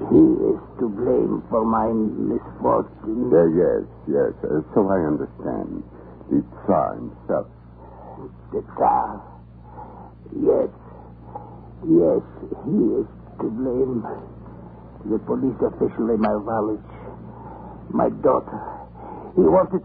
He 0.09 0.23
is 0.23 0.59
to 0.79 0.85
blame 0.87 1.43
for 1.49 1.65
my 1.65 1.91
misfortune. 1.91 3.27
Uh, 3.33 3.45
yes, 3.51 3.83
yes. 4.07 4.31
Uh, 4.43 4.61
so 4.73 4.87
I 4.87 5.03
understand. 5.03 5.83
The 6.31 6.43
Tsar 6.65 6.95
himself. 6.95 7.47
The 8.53 8.61
Tsar. 8.75 9.23
Yes. 10.35 10.69
Yes, 11.87 12.23
he 12.65 12.77
is 12.99 13.07
to 13.39 13.47
blame. 13.51 14.03
The 15.07 15.19
police 15.27 15.59
official 15.61 16.09
in 16.09 16.19
my 16.19 16.35
village. 16.41 16.91
My 17.91 18.09
daughter. 18.23 18.59
He 19.35 19.41
wanted. 19.41 19.83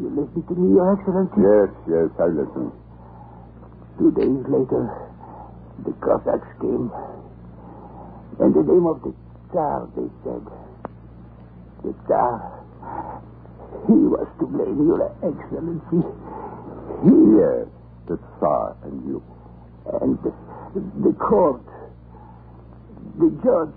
You 0.00 0.08
listen 0.14 0.42
to 0.46 0.54
me, 0.54 0.74
Your 0.74 0.94
Excellency? 0.94 1.42
Yes, 1.42 1.70
yes, 1.90 2.08
I 2.22 2.30
listen. 2.30 2.70
Two 3.98 4.10
days 4.14 4.42
later, 4.46 4.86
the 5.84 5.92
Cossacks 5.98 6.46
came. 6.62 6.90
In 8.40 8.52
the 8.52 8.62
name 8.62 8.86
of 8.86 9.02
the 9.02 9.12
Tsar, 9.50 9.88
they 9.96 10.08
said. 10.22 10.46
The 11.82 11.92
Tsar. 12.06 12.64
He 13.86 13.94
was 13.94 14.28
to 14.38 14.46
blame, 14.46 14.86
Your 14.86 15.10
Excellency. 15.26 16.06
He. 17.02 17.14
Yes, 17.34 17.66
the 18.06 18.18
Tsar 18.38 18.76
and 18.84 19.04
you. 19.06 19.22
And 20.02 20.18
the, 20.22 20.32
the 21.02 21.12
court. 21.18 21.62
The 23.18 23.30
judge. 23.42 23.74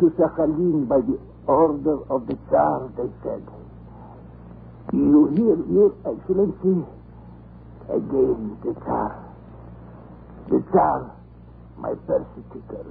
To 0.00 0.10
Sakhalin 0.18 0.86
by 0.88 0.98
the 1.00 1.18
order 1.46 1.98
of 2.10 2.26
the 2.26 2.38
Tsar, 2.48 2.92
they 2.96 3.10
said. 3.22 3.42
You 4.92 5.26
hear, 5.34 5.56
Your 5.72 5.94
Excellency? 6.06 6.86
Again, 7.90 8.56
the 8.62 8.72
Tsar. 8.80 9.24
The 10.48 10.62
Tsar, 10.70 11.10
my 11.84 11.92
persecutor. 12.08 12.88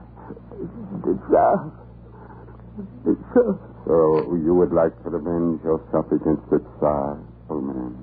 The 1.02 1.18
Tsar. 1.26 1.74
The 3.06 3.18
Tsar. 3.34 3.58
So 3.90 4.38
you 4.38 4.54
would 4.54 4.72
like 4.72 4.94
to 5.04 5.10
revenge 5.10 5.66
yourself 5.66 6.06
against 6.14 6.46
the 6.54 6.62
Tsar, 6.78 7.18
old 7.50 7.64
man? 7.66 7.98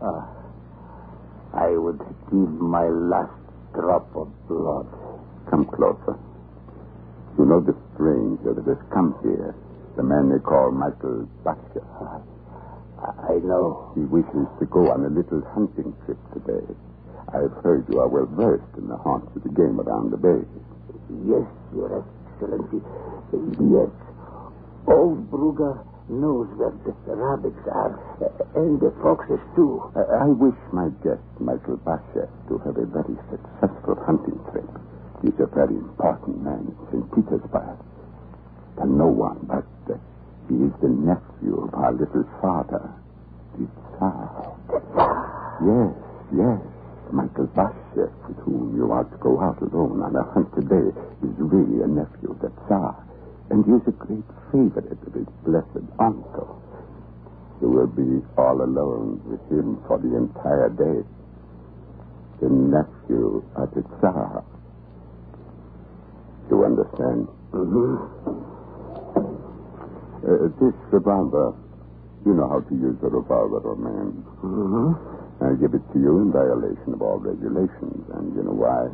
Ah, 0.00 0.30
I 1.54 1.74
would 1.74 1.98
give 2.30 2.50
my 2.62 2.86
last 2.86 3.34
drop 3.74 4.06
of 4.14 4.30
blood. 4.46 4.86
Come 5.50 5.66
closer. 5.66 6.14
You 7.36 7.44
know 7.50 7.60
the 7.60 7.74
stranger 7.94 8.54
that 8.54 8.66
has 8.70 8.82
come 8.94 9.18
here, 9.22 9.54
the 9.96 10.04
man 10.04 10.30
they 10.30 10.38
call 10.38 10.70
Michael 10.70 11.26
Basha. 11.42 11.82
I 13.02 13.42
know. 13.42 13.90
He 13.94 14.00
wishes 14.06 14.46
to 14.60 14.66
go 14.70 14.88
on 14.94 15.04
a 15.04 15.10
little 15.10 15.42
hunting 15.52 15.92
trip 16.06 16.18
today. 16.32 16.64
I've 17.34 17.50
heard 17.66 17.84
you 17.90 17.98
are 17.98 18.06
well 18.08 18.30
versed 18.30 18.78
in 18.78 18.86
the 18.86 18.96
haunts 18.96 19.26
of 19.34 19.42
the 19.42 19.50
game 19.50 19.80
around 19.80 20.10
the 20.14 20.16
bay. 20.16 20.38
Yes, 21.26 21.42
Your 21.74 22.06
Excellency. 22.38 22.78
Yes. 23.58 23.90
Old 24.86 25.26
Bruga 25.30 25.82
knows 26.08 26.46
where 26.54 26.70
the 26.86 26.94
rabbits 27.16 27.58
are, 27.66 27.98
and 28.54 28.78
the 28.78 28.94
foxes, 29.02 29.40
too. 29.56 29.82
I, 29.96 30.24
I 30.24 30.26
wish 30.30 30.54
my 30.72 30.90
guest, 31.02 31.24
Michael 31.40 31.76
Basha, 31.82 32.28
to 32.48 32.58
have 32.62 32.76
a 32.76 32.86
very 32.86 33.16
successful 33.32 33.98
hunting 34.06 34.38
trip. 34.52 34.68
He's 35.22 35.34
a 35.40 35.46
very 35.50 35.74
important 35.74 36.42
man 36.44 36.70
in 36.70 36.76
St. 36.92 37.06
Petersburg. 37.14 37.78
And 38.78 38.98
no 38.98 39.06
one 39.06 39.38
but 39.48 39.66
uh, 39.90 39.96
he 40.48 40.54
is 40.54 40.72
the 40.82 40.88
nephew 40.88 41.64
of 41.64 41.74
our 41.74 41.92
little 41.92 42.26
father, 42.42 42.90
the 43.58 43.66
Tsar. 43.96 44.54
Yes, 45.64 45.94
yes. 46.36 46.73
Michael 47.12 47.46
Bashev, 47.54 48.10
with 48.28 48.38
whom 48.44 48.74
you 48.76 48.90
are 48.92 49.04
to 49.04 49.16
go 49.18 49.40
out 49.40 49.60
alone 49.62 50.02
on 50.02 50.16
a 50.16 50.24
hunt 50.32 50.48
today, 50.54 50.88
is 51.22 51.34
really 51.38 51.82
a 51.82 51.86
nephew 51.86 52.30
of 52.32 52.40
the 52.40 52.50
Tsar. 52.66 52.96
And 53.50 53.64
he 53.64 53.72
is 53.72 53.82
a 53.86 53.92
great 53.92 54.24
favorite 54.50 54.98
of 55.06 55.12
his 55.14 55.28
blessed 55.44 55.84
uncle. 56.00 56.62
You 57.60 57.68
will 57.70 57.86
be 57.86 58.24
all 58.36 58.62
alone 58.62 59.20
with 59.26 59.40
him 59.52 59.78
for 59.86 59.98
the 59.98 60.16
entire 60.16 60.70
day. 60.70 61.06
The 62.40 62.48
nephew 62.50 63.44
of 63.56 63.70
the 63.74 63.82
Tsar. 64.00 64.44
You 66.50 66.64
understand? 66.64 67.28
Mm-hmm. 67.52 67.94
Uh, 70.24 70.48
this 70.58 70.74
revolver, 70.90 71.54
you 72.24 72.32
know 72.32 72.48
how 72.48 72.60
to 72.60 72.74
use 72.74 72.96
a 73.02 73.08
revolver, 73.08 73.60
old 73.68 73.78
man. 73.78 74.24
Mm-hmm. 74.42 75.23
I 75.44 75.54
give 75.60 75.74
it 75.74 75.82
to 75.92 75.98
you 75.98 76.18
in 76.24 76.32
violation 76.32 76.94
of 76.94 77.02
all 77.02 77.18
regulations, 77.18 78.04
and 78.14 78.34
you 78.34 78.42
know 78.44 78.56
why? 78.56 78.88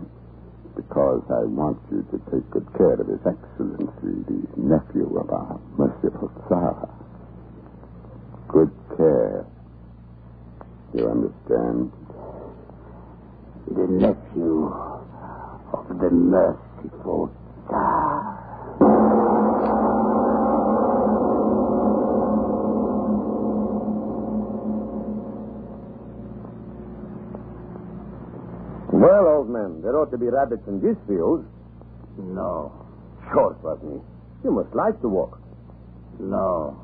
Because 0.77 1.23
I 1.31 1.45
want 1.47 1.79
you 1.91 2.03
to 2.11 2.19
take 2.31 2.49
good 2.51 2.67
care 2.77 2.95
of 2.95 3.07
His 3.07 3.21
Excellency, 3.23 4.25
the 4.27 4.41
nephew 4.59 5.07
of 5.19 5.31
our 5.31 5.61
merciful 5.79 6.31
Tsar. 6.49 6.89
Good 8.49 8.73
care. 8.97 9.47
You 10.95 11.07
understand? 11.11 11.93
The 13.71 13.87
nephew 13.87 14.73
of 15.73 15.87
the 15.89 16.11
merciful 16.11 17.31
Tsar. 17.69 18.40
Well, 29.01 29.25
old 29.33 29.49
man, 29.49 29.81
there 29.81 29.97
ought 29.97 30.11
to 30.13 30.19
be 30.19 30.27
rabbits 30.29 30.69
in 30.69 30.77
this 30.85 30.97
field. 31.09 31.49
No. 32.21 32.69
Sure, 33.33 33.57
Putney. 33.65 33.97
You 34.45 34.51
must 34.53 34.75
like 34.75 35.01
to 35.01 35.09
walk. 35.09 35.41
No. 36.21 36.77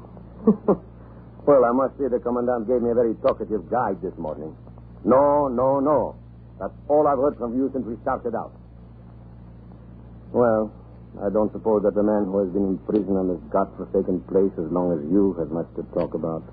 well, 1.44 1.62
I 1.68 1.72
must 1.76 1.98
say 2.00 2.08
the 2.08 2.18
commandant 2.18 2.68
gave 2.68 2.80
me 2.80 2.88
a 2.88 2.94
very 2.94 3.12
talkative 3.20 3.68
guide 3.68 4.00
this 4.00 4.16
morning. 4.16 4.56
No, 5.04 5.48
no, 5.48 5.78
no. 5.78 6.16
That's 6.58 6.72
all 6.88 7.06
I've 7.06 7.18
heard 7.18 7.36
from 7.36 7.52
you 7.52 7.68
since 7.74 7.84
we 7.84 8.00
started 8.00 8.34
out. 8.34 8.56
Well, 10.32 10.72
I 11.20 11.28
don't 11.28 11.52
suppose 11.52 11.82
that 11.82 12.00
a 12.00 12.02
man 12.02 12.24
who 12.32 12.40
has 12.40 12.48
been 12.48 12.64
in 12.64 12.78
prison 12.88 13.20
on 13.20 13.28
this 13.28 13.44
godforsaken 13.52 14.24
place 14.32 14.56
as 14.56 14.72
long 14.72 14.88
as 14.96 15.04
you 15.12 15.36
has 15.36 15.52
much 15.52 15.68
to 15.76 15.84
talk 15.92 16.14
about. 16.14 16.48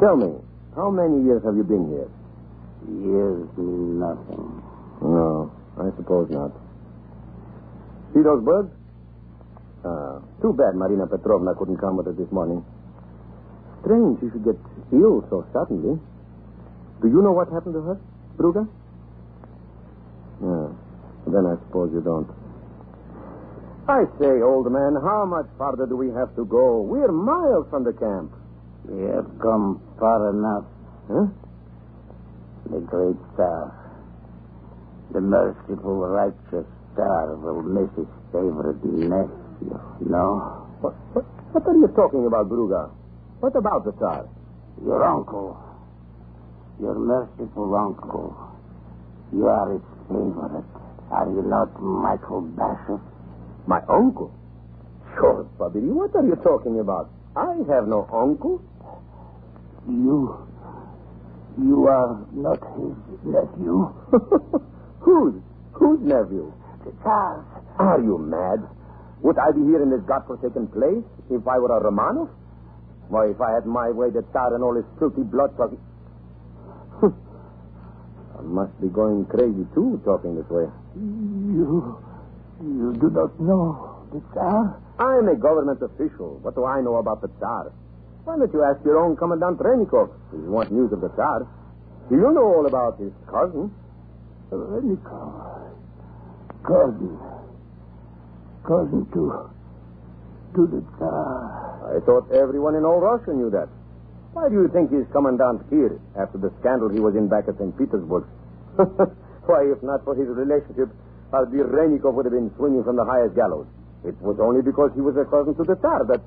Tell 0.00 0.16
me, 0.16 0.40
how 0.74 0.88
many 0.88 1.20
years 1.28 1.44
have 1.44 1.52
you 1.52 1.64
been 1.68 1.84
here? 1.92 2.08
Years 2.88 3.44
mean 3.58 4.00
nothing. 4.00 4.69
No, 5.10 5.50
I 5.78 5.90
suppose 5.96 6.30
not. 6.30 6.52
See 8.14 8.22
those 8.22 8.44
birds? 8.44 8.70
Ah, 9.84 10.20
too 10.40 10.52
bad 10.52 10.76
Marina 10.76 11.06
Petrovna 11.06 11.54
couldn't 11.54 11.78
come 11.78 11.96
with 11.96 12.06
us 12.06 12.14
this 12.16 12.30
morning. 12.30 12.64
Strange 13.82 14.20
she 14.20 14.30
should 14.30 14.44
get 14.44 14.56
ill 14.92 15.26
so 15.30 15.44
suddenly. 15.52 15.98
Do 17.02 17.08
you 17.08 17.22
know 17.22 17.32
what 17.32 17.48
happened 17.50 17.74
to 17.74 17.82
her, 17.82 17.98
Bruga? 18.36 18.68
No. 20.40 20.76
Then 21.26 21.46
I 21.46 21.56
suppose 21.66 21.90
you 21.92 22.00
don't. 22.00 22.28
I 23.88 24.04
say, 24.20 24.42
old 24.42 24.70
man, 24.70 24.94
how 25.02 25.24
much 25.26 25.46
farther 25.58 25.86
do 25.86 25.96
we 25.96 26.10
have 26.10 26.34
to 26.36 26.44
go? 26.44 26.82
We're 26.82 27.10
miles 27.10 27.66
from 27.70 27.82
the 27.84 27.92
camp. 27.92 28.30
We 28.84 29.02
have 29.10 29.26
come 29.40 29.82
far 29.98 30.30
enough. 30.30 30.64
Huh? 31.08 31.26
The 32.70 32.80
great 32.80 33.16
Tsar. 33.34 33.79
The 35.12 35.20
merciful, 35.20 36.06
righteous 36.06 36.66
Tsar 36.94 37.34
will 37.36 37.62
miss 37.62 37.90
his 37.96 38.06
favorite 38.30 38.78
nephew. 38.84 39.74
No? 40.06 40.66
What, 40.80 40.94
what, 41.12 41.24
what 41.52 41.66
are 41.66 41.74
you 41.74 41.88
talking 41.96 42.26
about, 42.26 42.48
Bruga? 42.48 42.90
What 43.40 43.56
about 43.56 43.84
the 43.84 43.92
Tsar? 43.92 44.28
Your 44.84 45.02
uncle. 45.04 45.58
Your 46.80 46.94
merciful 46.94 47.74
uncle. 47.74 48.36
You 49.32 49.46
are 49.48 49.72
his 49.72 49.82
favorite. 50.08 50.64
Are 51.10 51.28
you 51.28 51.42
not 51.42 51.74
Michael 51.82 52.42
Bashev? 52.54 53.00
My 53.66 53.80
uncle? 53.88 54.32
Sure, 55.16 55.42
Bobby. 55.58 55.80
What 55.80 56.14
are 56.14 56.24
you 56.24 56.36
talking 56.36 56.78
about? 56.78 57.10
I 57.34 57.56
have 57.68 57.88
no 57.88 58.08
uncle. 58.12 58.62
You. 59.88 60.46
You 61.58 61.86
are 61.88 62.24
not 62.32 62.60
his 62.78 62.94
nephew. 63.24 63.92
Whose? 65.10 65.42
Whose 65.72 66.00
nephew? 66.06 66.52
The 66.86 66.92
Tsar's. 67.02 67.42
Are 67.78 68.00
you 68.00 68.16
mad? 68.18 68.62
Would 69.22 69.38
I 69.38 69.50
be 69.50 69.62
here 69.66 69.82
in 69.82 69.90
this 69.90 70.06
godforsaken 70.06 70.68
place 70.68 71.02
if 71.30 71.42
I 71.48 71.58
were 71.58 71.74
a 71.74 71.82
Romanov? 71.82 72.30
Why, 73.08 73.26
if 73.26 73.40
I 73.40 73.58
had 73.58 73.66
my 73.66 73.90
way, 73.90 74.10
the 74.10 74.22
Tsar 74.30 74.54
and 74.54 74.62
all 74.62 74.76
his 74.76 74.86
filthy 75.00 75.22
blood 75.26 75.50
talking. 75.56 75.82
I 77.02 78.42
must 78.42 78.80
be 78.80 78.86
going 78.86 79.26
crazy, 79.26 79.66
too, 79.74 80.00
talking 80.04 80.36
this 80.36 80.48
way. 80.48 80.70
You. 80.94 81.98
You 82.62 82.94
do 82.94 83.10
not 83.10 83.34
know 83.40 84.06
the 84.12 84.22
Tsar? 84.30 84.78
I'm 85.00 85.26
a 85.26 85.34
government 85.34 85.82
official. 85.82 86.38
What 86.42 86.54
do 86.54 86.64
I 86.64 86.80
know 86.82 86.96
about 87.02 87.20
the 87.20 87.28
Tsar? 87.42 87.72
Why 88.24 88.38
don't 88.38 88.52
you 88.52 88.62
ask 88.62 88.78
your 88.84 89.00
own 89.02 89.16
Commandant 89.16 89.58
Renikov 89.58 90.14
if 90.30 90.38
you 90.38 90.50
want 90.50 90.70
news 90.70 90.92
of 90.92 91.00
the 91.00 91.10
Tsar? 91.18 91.48
Do 92.08 92.14
you 92.14 92.30
know 92.30 92.46
all 92.46 92.66
about 92.66 93.00
his 93.00 93.12
cousin. 93.26 93.74
Renikov. 94.50 95.70
Cousin. 96.66 97.18
Cousin 98.66 99.06
to. 99.12 99.50
to 100.54 100.66
the 100.66 100.82
Tsar. 100.98 101.96
I 101.96 102.00
thought 102.04 102.30
everyone 102.32 102.74
in 102.74 102.84
all 102.84 103.00
Russia 103.00 103.32
knew 103.32 103.50
that. 103.50 103.68
Why 104.32 104.48
do 104.48 104.54
you 104.54 104.68
think 104.70 104.90
he's 104.90 105.06
coming 105.12 105.38
commandant 105.38 105.66
here 105.70 105.98
after 106.18 106.38
the 106.38 106.52
scandal 106.60 106.88
he 106.88 107.00
was 107.00 107.16
in 107.16 107.28
back 107.28 107.48
at 107.48 107.58
St. 107.58 107.76
Petersburg? 107.78 108.24
Why, 109.46 109.66
if 109.66 109.82
not 109.82 110.04
for 110.04 110.14
his 110.14 110.28
relationship, 110.28 110.90
Aldir 111.32 111.66
Renikov 111.66 112.14
would 112.14 112.26
have 112.26 112.34
been 112.34 112.50
swinging 112.56 112.84
from 112.84 112.94
the 112.96 113.04
highest 113.04 113.34
gallows. 113.34 113.66
It 114.04 114.14
was 114.22 114.38
only 114.40 114.62
because 114.62 114.90
he 114.94 115.00
was 115.00 115.16
a 115.16 115.24
cousin 115.26 115.54
to 115.56 115.64
the 115.64 115.76
Tsar 115.76 116.06
that. 116.06 116.22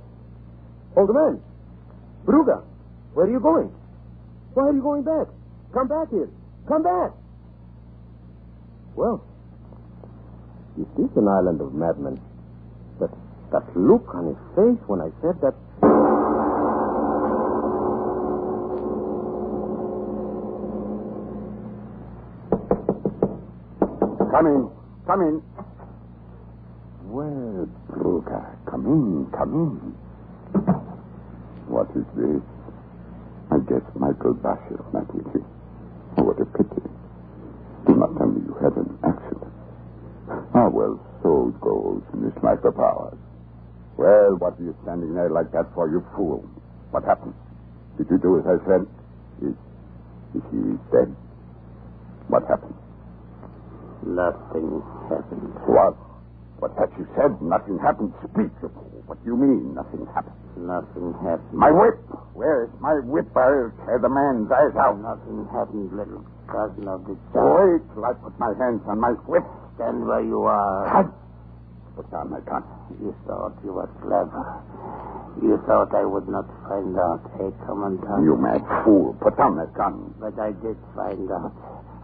Old 0.96 1.10
man, 1.10 1.42
Bruga, 2.26 2.62
where 3.14 3.26
are 3.26 3.32
you 3.32 3.40
going? 3.40 3.74
Why 4.54 4.70
are 4.70 4.74
you 4.74 4.82
going 4.82 5.04
back? 5.04 5.28
Come 5.74 5.88
back 5.88 6.10
here. 6.12 6.30
Come 6.68 6.84
back. 6.84 7.12
Well, 8.96 9.24
it 10.78 10.88
is 11.02 11.10
an 11.16 11.28
island 11.28 11.62
of 11.62 11.74
madmen. 11.74 12.20
But 13.00 13.12
that 13.52 13.66
look 13.76 14.14
on 14.14 14.28
his 14.28 14.38
face 14.56 14.82
when 14.88 15.02
I 15.02 15.10
said 15.22 15.42
that. 15.42 15.56
Come 24.32 24.48
in. 24.48 24.70
Come 25.06 25.22
in. 25.22 25.42
Well, 27.06 27.68
Bruga, 27.92 28.56
come 28.70 28.86
in, 28.88 29.28
come 29.38 29.54
in. 29.54 29.94
What 31.70 31.90
is 31.96 32.06
this? 32.18 32.42
I 33.52 33.58
guess 33.70 33.86
Michael 33.96 34.34
Basher 34.34 34.82
met 34.94 35.14
with 35.14 35.28
you. 35.36 35.46
What 36.24 36.42
a 36.42 36.46
pity. 36.46 36.82
Do 37.86 37.96
not 37.96 38.18
tell 38.18 38.28
me 38.28 38.42
you 38.48 38.56
had 38.56 38.74
an 38.78 38.98
accident. 39.04 39.54
Ah, 40.54 40.70
well, 40.70 41.02
so 41.24 41.50
it 41.50 41.58
goes 41.62 42.02
in 42.14 42.22
this 42.30 42.38
life 42.44 42.62
of 42.64 42.78
ours. 42.78 43.18
Well, 43.98 44.38
what 44.38 44.54
are 44.60 44.64
you 44.64 44.76
standing 44.84 45.14
there 45.14 45.30
like 45.30 45.52
that 45.52 45.74
for, 45.74 45.90
you 45.90 46.06
fool? 46.16 46.46
What 46.92 47.04
happened? 47.06 47.34
Did 47.98 48.08
you 48.10 48.18
do 48.22 48.38
as 48.38 48.46
I 48.46 48.58
said? 48.66 48.84
Is, 49.42 49.58
is 50.38 50.46
he 50.54 50.62
dead? 50.94 51.10
What 52.30 52.46
happened? 52.46 52.78
Nothing 54.06 54.82
happened. 55.10 55.54
What? 55.66 55.98
What 56.62 56.72
had 56.78 56.94
you 56.98 57.06
said? 57.18 57.34
Nothing 57.42 57.78
happened. 57.82 58.14
Speak. 58.22 58.54
What 59.06 59.18
do 59.22 59.26
you 59.26 59.38
mean, 59.38 59.74
nothing 59.76 60.06
happened? 60.14 60.38
Nothing 60.58 61.14
happened. 61.22 61.54
My 61.54 61.72
whip! 61.72 61.98
Where's 62.34 62.70
my 62.80 62.94
whip? 63.04 63.28
I'll 63.36 63.74
tear 63.86 64.00
the 64.00 64.10
man's 64.10 64.50
eyes 64.54 64.74
out. 64.78 65.02
Nothing 65.02 65.46
happened, 65.52 65.92
little 65.92 66.24
cousin 66.48 66.88
of 66.88 67.04
the. 67.06 67.18
Wait 67.36 67.82
till 67.94 68.06
I 68.06 68.14
put 68.22 68.38
my 68.40 68.54
hands 68.58 68.82
on 68.88 69.02
my 69.02 69.14
whip. 69.28 69.44
Stand 69.76 70.06
where 70.06 70.22
you 70.22 70.44
are. 70.44 70.86
Cut! 70.92 71.10
Put 71.96 72.10
down 72.12 72.30
my 72.30 72.40
gun. 72.42 72.64
You 73.02 73.14
thought 73.26 73.54
you 73.64 73.74
were 73.74 73.90
clever. 74.02 74.42
You 75.42 75.58
thought 75.66 75.94
I 75.94 76.06
would 76.06 76.28
not 76.28 76.46
find 76.66 76.98
out, 76.98 77.22
eh, 77.42 77.50
Commandant? 77.66 78.24
You 78.24 78.38
mad 78.38 78.62
fool. 78.86 79.18
Put 79.22 79.38
down 79.38 79.58
that 79.58 79.74
gun. 79.74 80.14
But 80.20 80.38
I 80.38 80.54
did 80.62 80.78
find 80.96 81.30
out. 81.32 81.54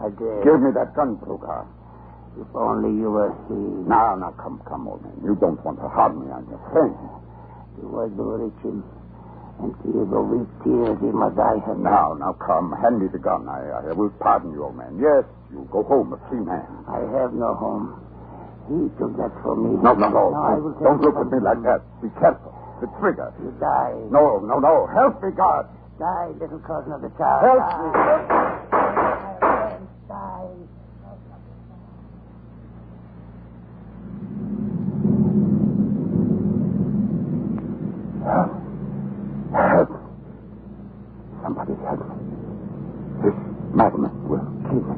I 0.01 0.09
did. 0.09 0.43
Give 0.45 0.61
me 0.61 0.71
that 0.73 0.93
gun, 0.95 1.17
Bruga. 1.17 1.65
If 2.37 2.47
only 2.55 2.93
you 3.01 3.09
were 3.09 3.33
here. 3.49 3.85
Now, 3.89 4.15
now, 4.15 4.31
come, 4.37 4.61
come, 4.65 4.87
old 4.87 5.01
man. 5.01 5.13
You 5.23 5.35
don't 5.41 5.57
want 5.65 5.77
to 5.81 5.89
harm 5.89 6.25
me 6.25 6.31
on 6.31 6.45
your 6.49 6.61
friend. 6.69 6.93
You 7.81 7.89
was 7.89 8.09
the 8.13 8.23
reach 8.23 8.61
him. 8.61 8.85
And 9.59 9.75
you 9.83 10.05
go 10.09 10.21
with 10.23 10.47
tears, 10.63 10.97
he 11.01 11.11
must 11.11 11.35
die. 11.35 11.59
Now, 11.77 12.13
now, 12.13 12.33
come. 12.33 12.71
Hand 12.81 13.01
me 13.01 13.07
the 13.11 13.19
gun. 13.19 13.49
I, 13.49 13.89
I 13.89 13.93
will 13.93 14.13
pardon 14.21 14.53
you, 14.53 14.63
old 14.63 14.77
man. 14.77 14.97
Yes, 15.01 15.25
you 15.51 15.67
go 15.71 15.83
home 15.83 16.13
a 16.13 16.17
free 16.29 16.39
man. 16.41 16.65
I 16.87 16.99
have 17.19 17.33
no 17.33 17.53
home. 17.55 18.05
He 18.69 18.85
took 19.01 19.17
that 19.17 19.33
from 19.41 19.65
me. 19.65 19.81
No, 19.81 19.93
no, 19.93 20.09
no. 20.09 20.33
I 20.37 20.53
will 20.61 20.77
don't 20.77 21.01
look 21.01 21.17
at 21.17 21.31
me 21.31 21.39
like 21.41 21.61
that. 21.63 21.81
Be 22.01 22.09
careful. 22.19 22.53
The 22.81 22.87
trigger. 23.01 23.33
You 23.41 23.51
die. 23.59 23.97
No, 24.11 24.39
no, 24.45 24.59
no. 24.59 24.85
Help 24.93 25.23
me, 25.23 25.31
God. 25.35 25.65
Die, 25.97 26.27
little 26.39 26.59
cousin 26.59 26.93
of 26.93 27.01
the 27.01 27.09
child. 27.17 27.43
Help 27.43 27.59
die. 27.59 27.81
me. 27.81 27.91
Die. 30.07 30.69
Help. 38.23 38.51
Help. 39.51 39.89
Somebody 41.41 41.73
help 41.83 41.99
me. 42.05 42.15
This 43.23 43.35
madman 43.73 44.13
will 44.29 44.45
kill 44.69 44.85
me. 44.85 44.95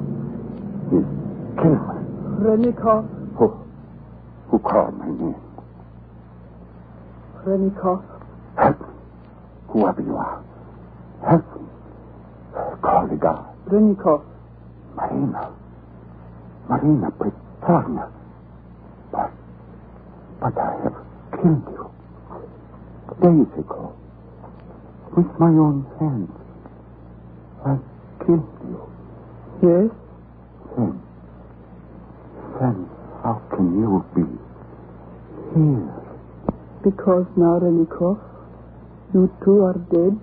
He's 0.92 1.08
killing 1.56 1.88
Renikov, 2.52 3.08
Who, 3.38 3.48
who 4.50 4.60
called 4.60 4.98
my 5.00 5.06
name? 5.08 5.36
Renikov, 7.48 8.04
Help 8.58 8.80
me. 8.82 8.88
Whoever 9.70 10.02
you 10.02 10.16
are. 10.18 10.44
Help 11.26 11.46
me. 11.56 11.68
Call 12.82 13.08
the 13.08 13.16
guard. 13.16 13.56
Renikov. 13.68 14.26
Marina. 14.96 15.56
Marina 16.68 17.10
Petrovna. 17.12 18.12
But, 19.14 19.32
but 20.42 20.58
I 20.58 20.74
have 20.84 20.98
killed 21.42 21.64
you. 21.72 21.90
Days 23.22 23.60
ago. 23.60 23.96
With 25.16 25.32
my 25.40 25.48
own 25.48 25.88
hands. 26.02 26.30
I 27.66 27.78
killed 28.26 28.44
you. 28.68 28.92
Yes? 29.64 29.92
Then, 30.76 31.02
then 32.62 32.88
how 33.24 33.42
can 33.50 33.74
you 33.82 34.06
be 34.14 34.22
here? 35.58 35.90
Because 36.84 37.26
now, 37.36 37.58
Renikov, 37.58 38.22
you 39.14 39.30
two 39.44 39.66
are 39.66 39.78
dead. 39.90 40.14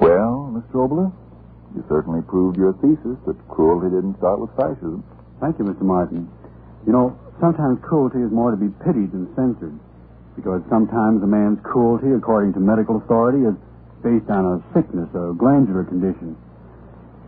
Well, 0.00 0.48
Mr. 0.56 0.72
Oboler, 0.72 1.12
you 1.76 1.84
certainly 1.88 2.22
proved 2.22 2.56
your 2.56 2.72
thesis 2.80 3.18
that 3.26 3.36
cruelty 3.48 3.94
didn't 3.94 4.16
start 4.18 4.40
with 4.40 4.50
fascism. 4.56 5.04
Thank 5.40 5.58
you, 5.58 5.66
Mr. 5.66 5.82
Martin. 5.82 6.28
You 6.86 6.92
know, 6.92 7.18
sometimes 7.40 7.78
cruelty 7.82 8.20
is 8.20 8.32
more 8.32 8.50
to 8.50 8.56
be 8.56 8.68
pitied 8.84 9.12
than 9.12 9.28
censored. 9.36 9.78
Because 10.38 10.62
sometimes 10.70 11.18
a 11.18 11.26
man's 11.26 11.58
cruelty, 11.66 12.14
according 12.14 12.54
to 12.54 12.62
medical 12.62 13.02
authority, 13.02 13.42
is 13.42 13.58
based 14.06 14.30
on 14.30 14.46
a 14.46 14.56
sickness, 14.70 15.10
a 15.10 15.34
glandular 15.34 15.82
condition. 15.82 16.38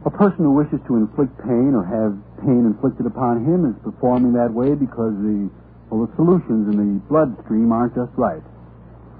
A 0.06 0.14
person 0.14 0.46
who 0.46 0.54
wishes 0.54 0.78
to 0.86 0.94
inflict 0.94 1.34
pain 1.42 1.74
or 1.74 1.82
have 1.82 2.14
pain 2.46 2.70
inflicted 2.70 3.10
upon 3.10 3.42
him 3.42 3.66
is 3.66 3.74
performing 3.82 4.32
that 4.38 4.54
way 4.54 4.78
because 4.78 5.10
the, 5.26 5.50
well, 5.90 6.06
the 6.06 6.14
solutions 6.14 6.70
in 6.70 6.78
the 6.78 6.90
bloodstream 7.10 7.74
aren't 7.74 7.98
just 7.98 8.14
right. 8.14 8.46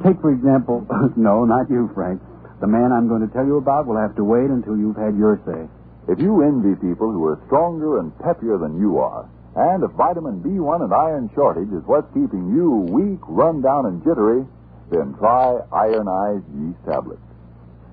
Take, 0.06 0.22
for 0.22 0.30
example, 0.30 0.86
no, 1.18 1.44
not 1.44 1.68
you, 1.68 1.90
Frank. 1.92 2.22
The 2.62 2.70
man 2.70 2.94
I'm 2.94 3.08
going 3.10 3.26
to 3.26 3.32
tell 3.34 3.44
you 3.44 3.58
about 3.58 3.90
will 3.90 3.98
have 3.98 4.14
to 4.16 4.24
wait 4.24 4.54
until 4.54 4.78
you've 4.78 4.96
had 4.96 5.18
your 5.18 5.42
say. 5.42 5.66
If 6.06 6.22
you 6.22 6.46
envy 6.46 6.78
people 6.78 7.10
who 7.10 7.26
are 7.26 7.42
stronger 7.50 7.98
and 7.98 8.14
peppier 8.22 8.56
than 8.56 8.78
you 8.78 9.02
are, 9.02 9.28
and 9.56 9.82
if 9.82 9.90
vitamin 9.92 10.40
B1 10.42 10.82
and 10.82 10.94
iron 10.94 11.30
shortage 11.34 11.72
is 11.72 11.82
what's 11.86 12.06
keeping 12.14 12.54
you 12.54 12.86
weak, 12.90 13.18
run 13.26 13.60
down, 13.60 13.86
and 13.86 14.02
jittery, 14.04 14.46
then 14.90 15.14
try 15.18 15.58
ironized 15.72 16.46
yeast 16.54 16.78
tablets. 16.86 17.22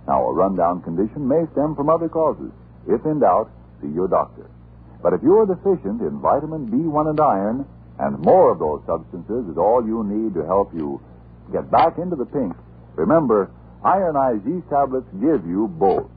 Now, 0.07 0.23
a 0.25 0.33
rundown 0.33 0.81
condition 0.81 1.27
may 1.27 1.45
stem 1.51 1.75
from 1.75 1.89
other 1.89 2.09
causes. 2.09 2.51
If 2.87 3.05
in 3.05 3.19
doubt, 3.19 3.49
see 3.81 3.89
your 3.89 4.07
doctor. 4.07 4.49
But 5.01 5.13
if 5.13 5.21
you're 5.21 5.45
deficient 5.45 6.01
in 6.01 6.19
vitamin 6.21 6.69
B1 6.69 7.09
and 7.09 7.19
iron, 7.19 7.65
and 7.99 8.19
more 8.19 8.51
of 8.51 8.59
those 8.59 8.81
substances 8.85 9.49
is 9.49 9.57
all 9.57 9.85
you 9.85 10.03
need 10.03 10.33
to 10.35 10.45
help 10.45 10.73
you 10.73 11.01
get 11.51 11.69
back 11.71 11.97
into 11.97 12.15
the 12.15 12.25
pink, 12.25 12.55
remember, 12.95 13.49
ironized 13.83 14.45
yeast 14.45 14.69
tablets 14.69 15.07
give 15.19 15.45
you 15.45 15.67
both. 15.67 16.09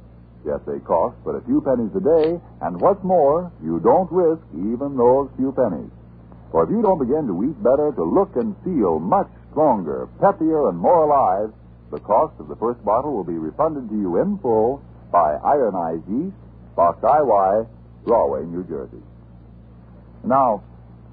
Yes, 0.44 0.61
they 0.66 0.79
cost 0.81 1.16
but 1.24 1.37
a 1.37 1.42
few 1.42 1.61
pennies 1.61 1.92
a 1.94 2.00
day, 2.00 2.40
and 2.62 2.81
what's 2.81 3.05
more, 3.05 3.53
you 3.62 3.79
don't 3.81 4.11
risk 4.11 4.42
even 4.57 4.96
those 4.96 5.29
few 5.37 5.53
pennies. 5.53 5.90
For 6.50 6.64
if 6.64 6.70
you 6.70 6.83
don't 6.83 6.98
begin 6.98 7.26
to 7.29 7.44
eat 7.44 7.62
better, 7.62 7.92
to 7.92 8.05
look 8.05 8.35
and 8.37 8.57
feel 8.64 8.98
much 8.98 9.29
stronger, 9.50 10.09
peppier, 10.18 10.68
and 10.68 10.79
more 10.79 11.05
alive, 11.05 11.53
the 11.90 12.00
cost 12.00 12.35
of 12.40 12.48
the 12.48 12.57
first 12.57 12.83
bottle 12.85 13.14
will 13.14 13.24
be 13.24 13.38
refunded 13.38 13.88
to 13.90 13.94
you 13.94 14.20
in 14.22 14.38
full 14.38 14.83
by 15.12 15.35
Ironized 15.44 16.09
Yeast, 16.09 16.37
Box 16.74 16.98
IY, 17.03 17.66
Rahway, 18.05 18.46
New 18.46 18.64
Jersey. 18.64 19.03
Now, 20.24 20.62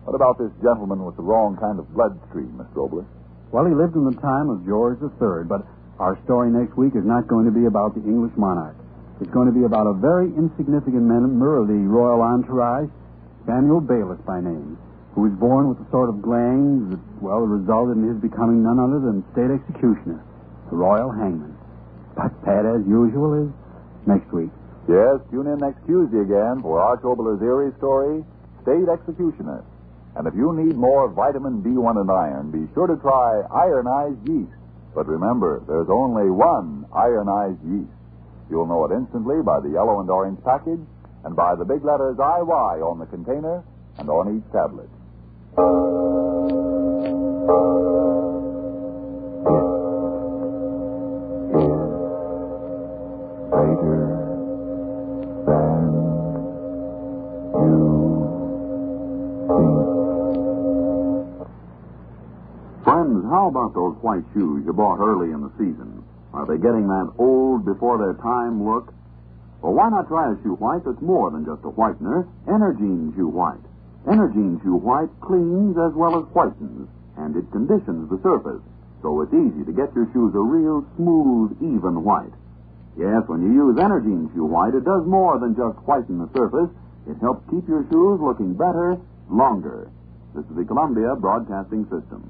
what 0.05 0.15
about 0.15 0.37
this 0.37 0.51
gentleman 0.61 1.03
with 1.03 1.17
the 1.17 1.23
wrong 1.23 1.57
kind 1.57 1.79
of 1.79 1.91
bloodstream, 1.93 2.55
Mr. 2.55 2.87
Oboler? 2.87 3.05
Well, 3.51 3.65
he 3.65 3.73
lived 3.73 3.95
in 3.95 4.05
the 4.05 4.15
time 4.21 4.49
of 4.49 4.65
George 4.65 4.99
III, 5.01 5.43
but 5.47 5.67
our 5.99 6.17
story 6.23 6.49
next 6.49 6.77
week 6.77 6.95
is 6.95 7.03
not 7.03 7.27
going 7.27 7.45
to 7.45 7.51
be 7.51 7.65
about 7.65 7.95
the 7.95 8.01
English 8.01 8.33
monarch. 8.37 8.75
It's 9.17 9.33
going 9.33 9.49
to 9.49 9.55
be 9.57 9.65
about 9.65 9.89
a 9.89 9.97
very 9.97 10.29
insignificant 10.29 11.01
member 11.01 11.57
of 11.57 11.65
the 11.65 11.81
royal 11.89 12.21
entourage, 12.21 12.89
Samuel 13.49 13.81
Bayliss 13.81 14.21
by 14.29 14.37
name, 14.37 14.77
who 15.17 15.25
was 15.25 15.33
born 15.41 15.73
with 15.73 15.81
a 15.81 15.89
sort 15.89 16.13
of 16.13 16.21
glands 16.21 16.93
that, 16.93 17.01
well, 17.17 17.41
resulted 17.41 17.97
in 17.97 18.13
his 18.13 18.21
becoming 18.21 18.61
none 18.61 18.77
other 18.77 19.01
than 19.01 19.25
state 19.33 19.49
executioner, 19.49 20.21
the 20.69 20.77
royal 20.77 21.09
hangman. 21.09 21.57
But 22.13 22.29
that, 22.45 22.69
as 22.69 22.85
usual, 22.85 23.41
is 23.41 23.49
next 24.05 24.29
week. 24.29 24.53
Yes, 24.85 25.17
tune 25.33 25.49
in 25.49 25.57
next 25.57 25.81
Tuesday 25.89 26.21
again 26.21 26.61
for 26.61 26.77
Arch 26.77 27.01
Oboler's 27.01 27.41
story, 27.81 28.21
State 28.61 28.85
Executioner. 28.85 29.65
And 30.13 30.29
if 30.29 30.37
you 30.37 30.53
need 30.53 30.77
more 30.77 31.09
vitamin 31.09 31.65
B1 31.65 31.97
and 31.97 32.11
iron, 32.11 32.53
be 32.53 32.69
sure 32.77 32.85
to 32.85 33.01
try 33.01 33.41
ironized 33.49 34.21
yeast. 34.29 34.53
But 34.93 35.09
remember, 35.09 35.65
there's 35.65 35.89
only 35.89 36.29
one 36.29 36.85
ironized 36.93 37.65
yeast. 37.65 37.96
You'll 38.49 38.65
know 38.65 38.85
it 38.85 38.91
instantly 38.95 39.41
by 39.41 39.59
the 39.59 39.69
yellow 39.69 39.99
and 39.99 40.09
orange 40.09 40.39
package 40.43 40.79
and 41.25 41.35
by 41.35 41.55
the 41.55 41.65
big 41.65 41.83
letters 41.83 42.15
IY 42.17 42.81
on 42.81 42.99
the 42.99 43.05
container 43.05 43.63
and 43.97 44.09
on 44.09 44.37
each 44.37 44.51
tablet. 44.53 44.89
Friends, 62.85 63.25
how 63.29 63.47
about 63.49 63.73
those 63.73 63.97
white 64.01 64.23
shoes 64.33 64.63
you 64.65 64.71
bought 64.71 64.99
early 64.99 65.31
in 65.31 65.41
the 65.41 65.51
season? 65.57 66.06
Are 66.37 66.45
they 66.45 66.61
getting 66.61 66.85
that 66.85 67.17
old 67.17 67.65
before 67.65 67.97
their 67.97 68.13
time 68.21 68.61
look? 68.61 68.93
Well, 69.59 69.73
why 69.73 69.89
not 69.89 70.07
try 70.07 70.29
a 70.29 70.37
shoe 70.45 70.53
white 70.61 70.85
that's 70.85 71.01
more 71.01 71.31
than 71.33 71.49
just 71.49 71.65
a 71.65 71.73
whitener? 71.73 72.29
Energine 72.45 73.09
Shoe 73.17 73.27
White. 73.27 73.65
Energine 74.05 74.61
Shoe 74.61 74.77
White 74.77 75.09
cleans 75.19 75.73
as 75.81 75.97
well 75.97 76.13
as 76.13 76.29
whitens, 76.37 76.85
and 77.17 77.35
it 77.35 77.49
conditions 77.49 78.05
the 78.13 78.21
surface, 78.21 78.61
so 79.01 79.19
it's 79.25 79.33
easy 79.33 79.65
to 79.65 79.73
get 79.73 79.89
your 79.97 80.05
shoes 80.13 80.37
a 80.37 80.39
real 80.39 80.85
smooth, 80.95 81.57
even 81.57 82.05
white. 82.05 82.37
Yes, 82.95 83.25
when 83.25 83.41
you 83.41 83.49
use 83.57 83.75
Energine 83.81 84.29
Shoe 84.35 84.45
White, 84.45 84.75
it 84.77 84.85
does 84.85 85.09
more 85.09 85.39
than 85.39 85.57
just 85.57 85.81
whiten 85.89 86.21
the 86.21 86.29
surface. 86.37 86.69
It 87.09 87.17
helps 87.17 87.49
keep 87.49 87.67
your 87.67 87.81
shoes 87.89 88.21
looking 88.21 88.53
better, 88.53 89.01
longer. 89.27 89.89
This 90.35 90.45
is 90.45 90.55
the 90.55 90.65
Columbia 90.65 91.15
Broadcasting 91.15 91.85
System. 91.89 92.29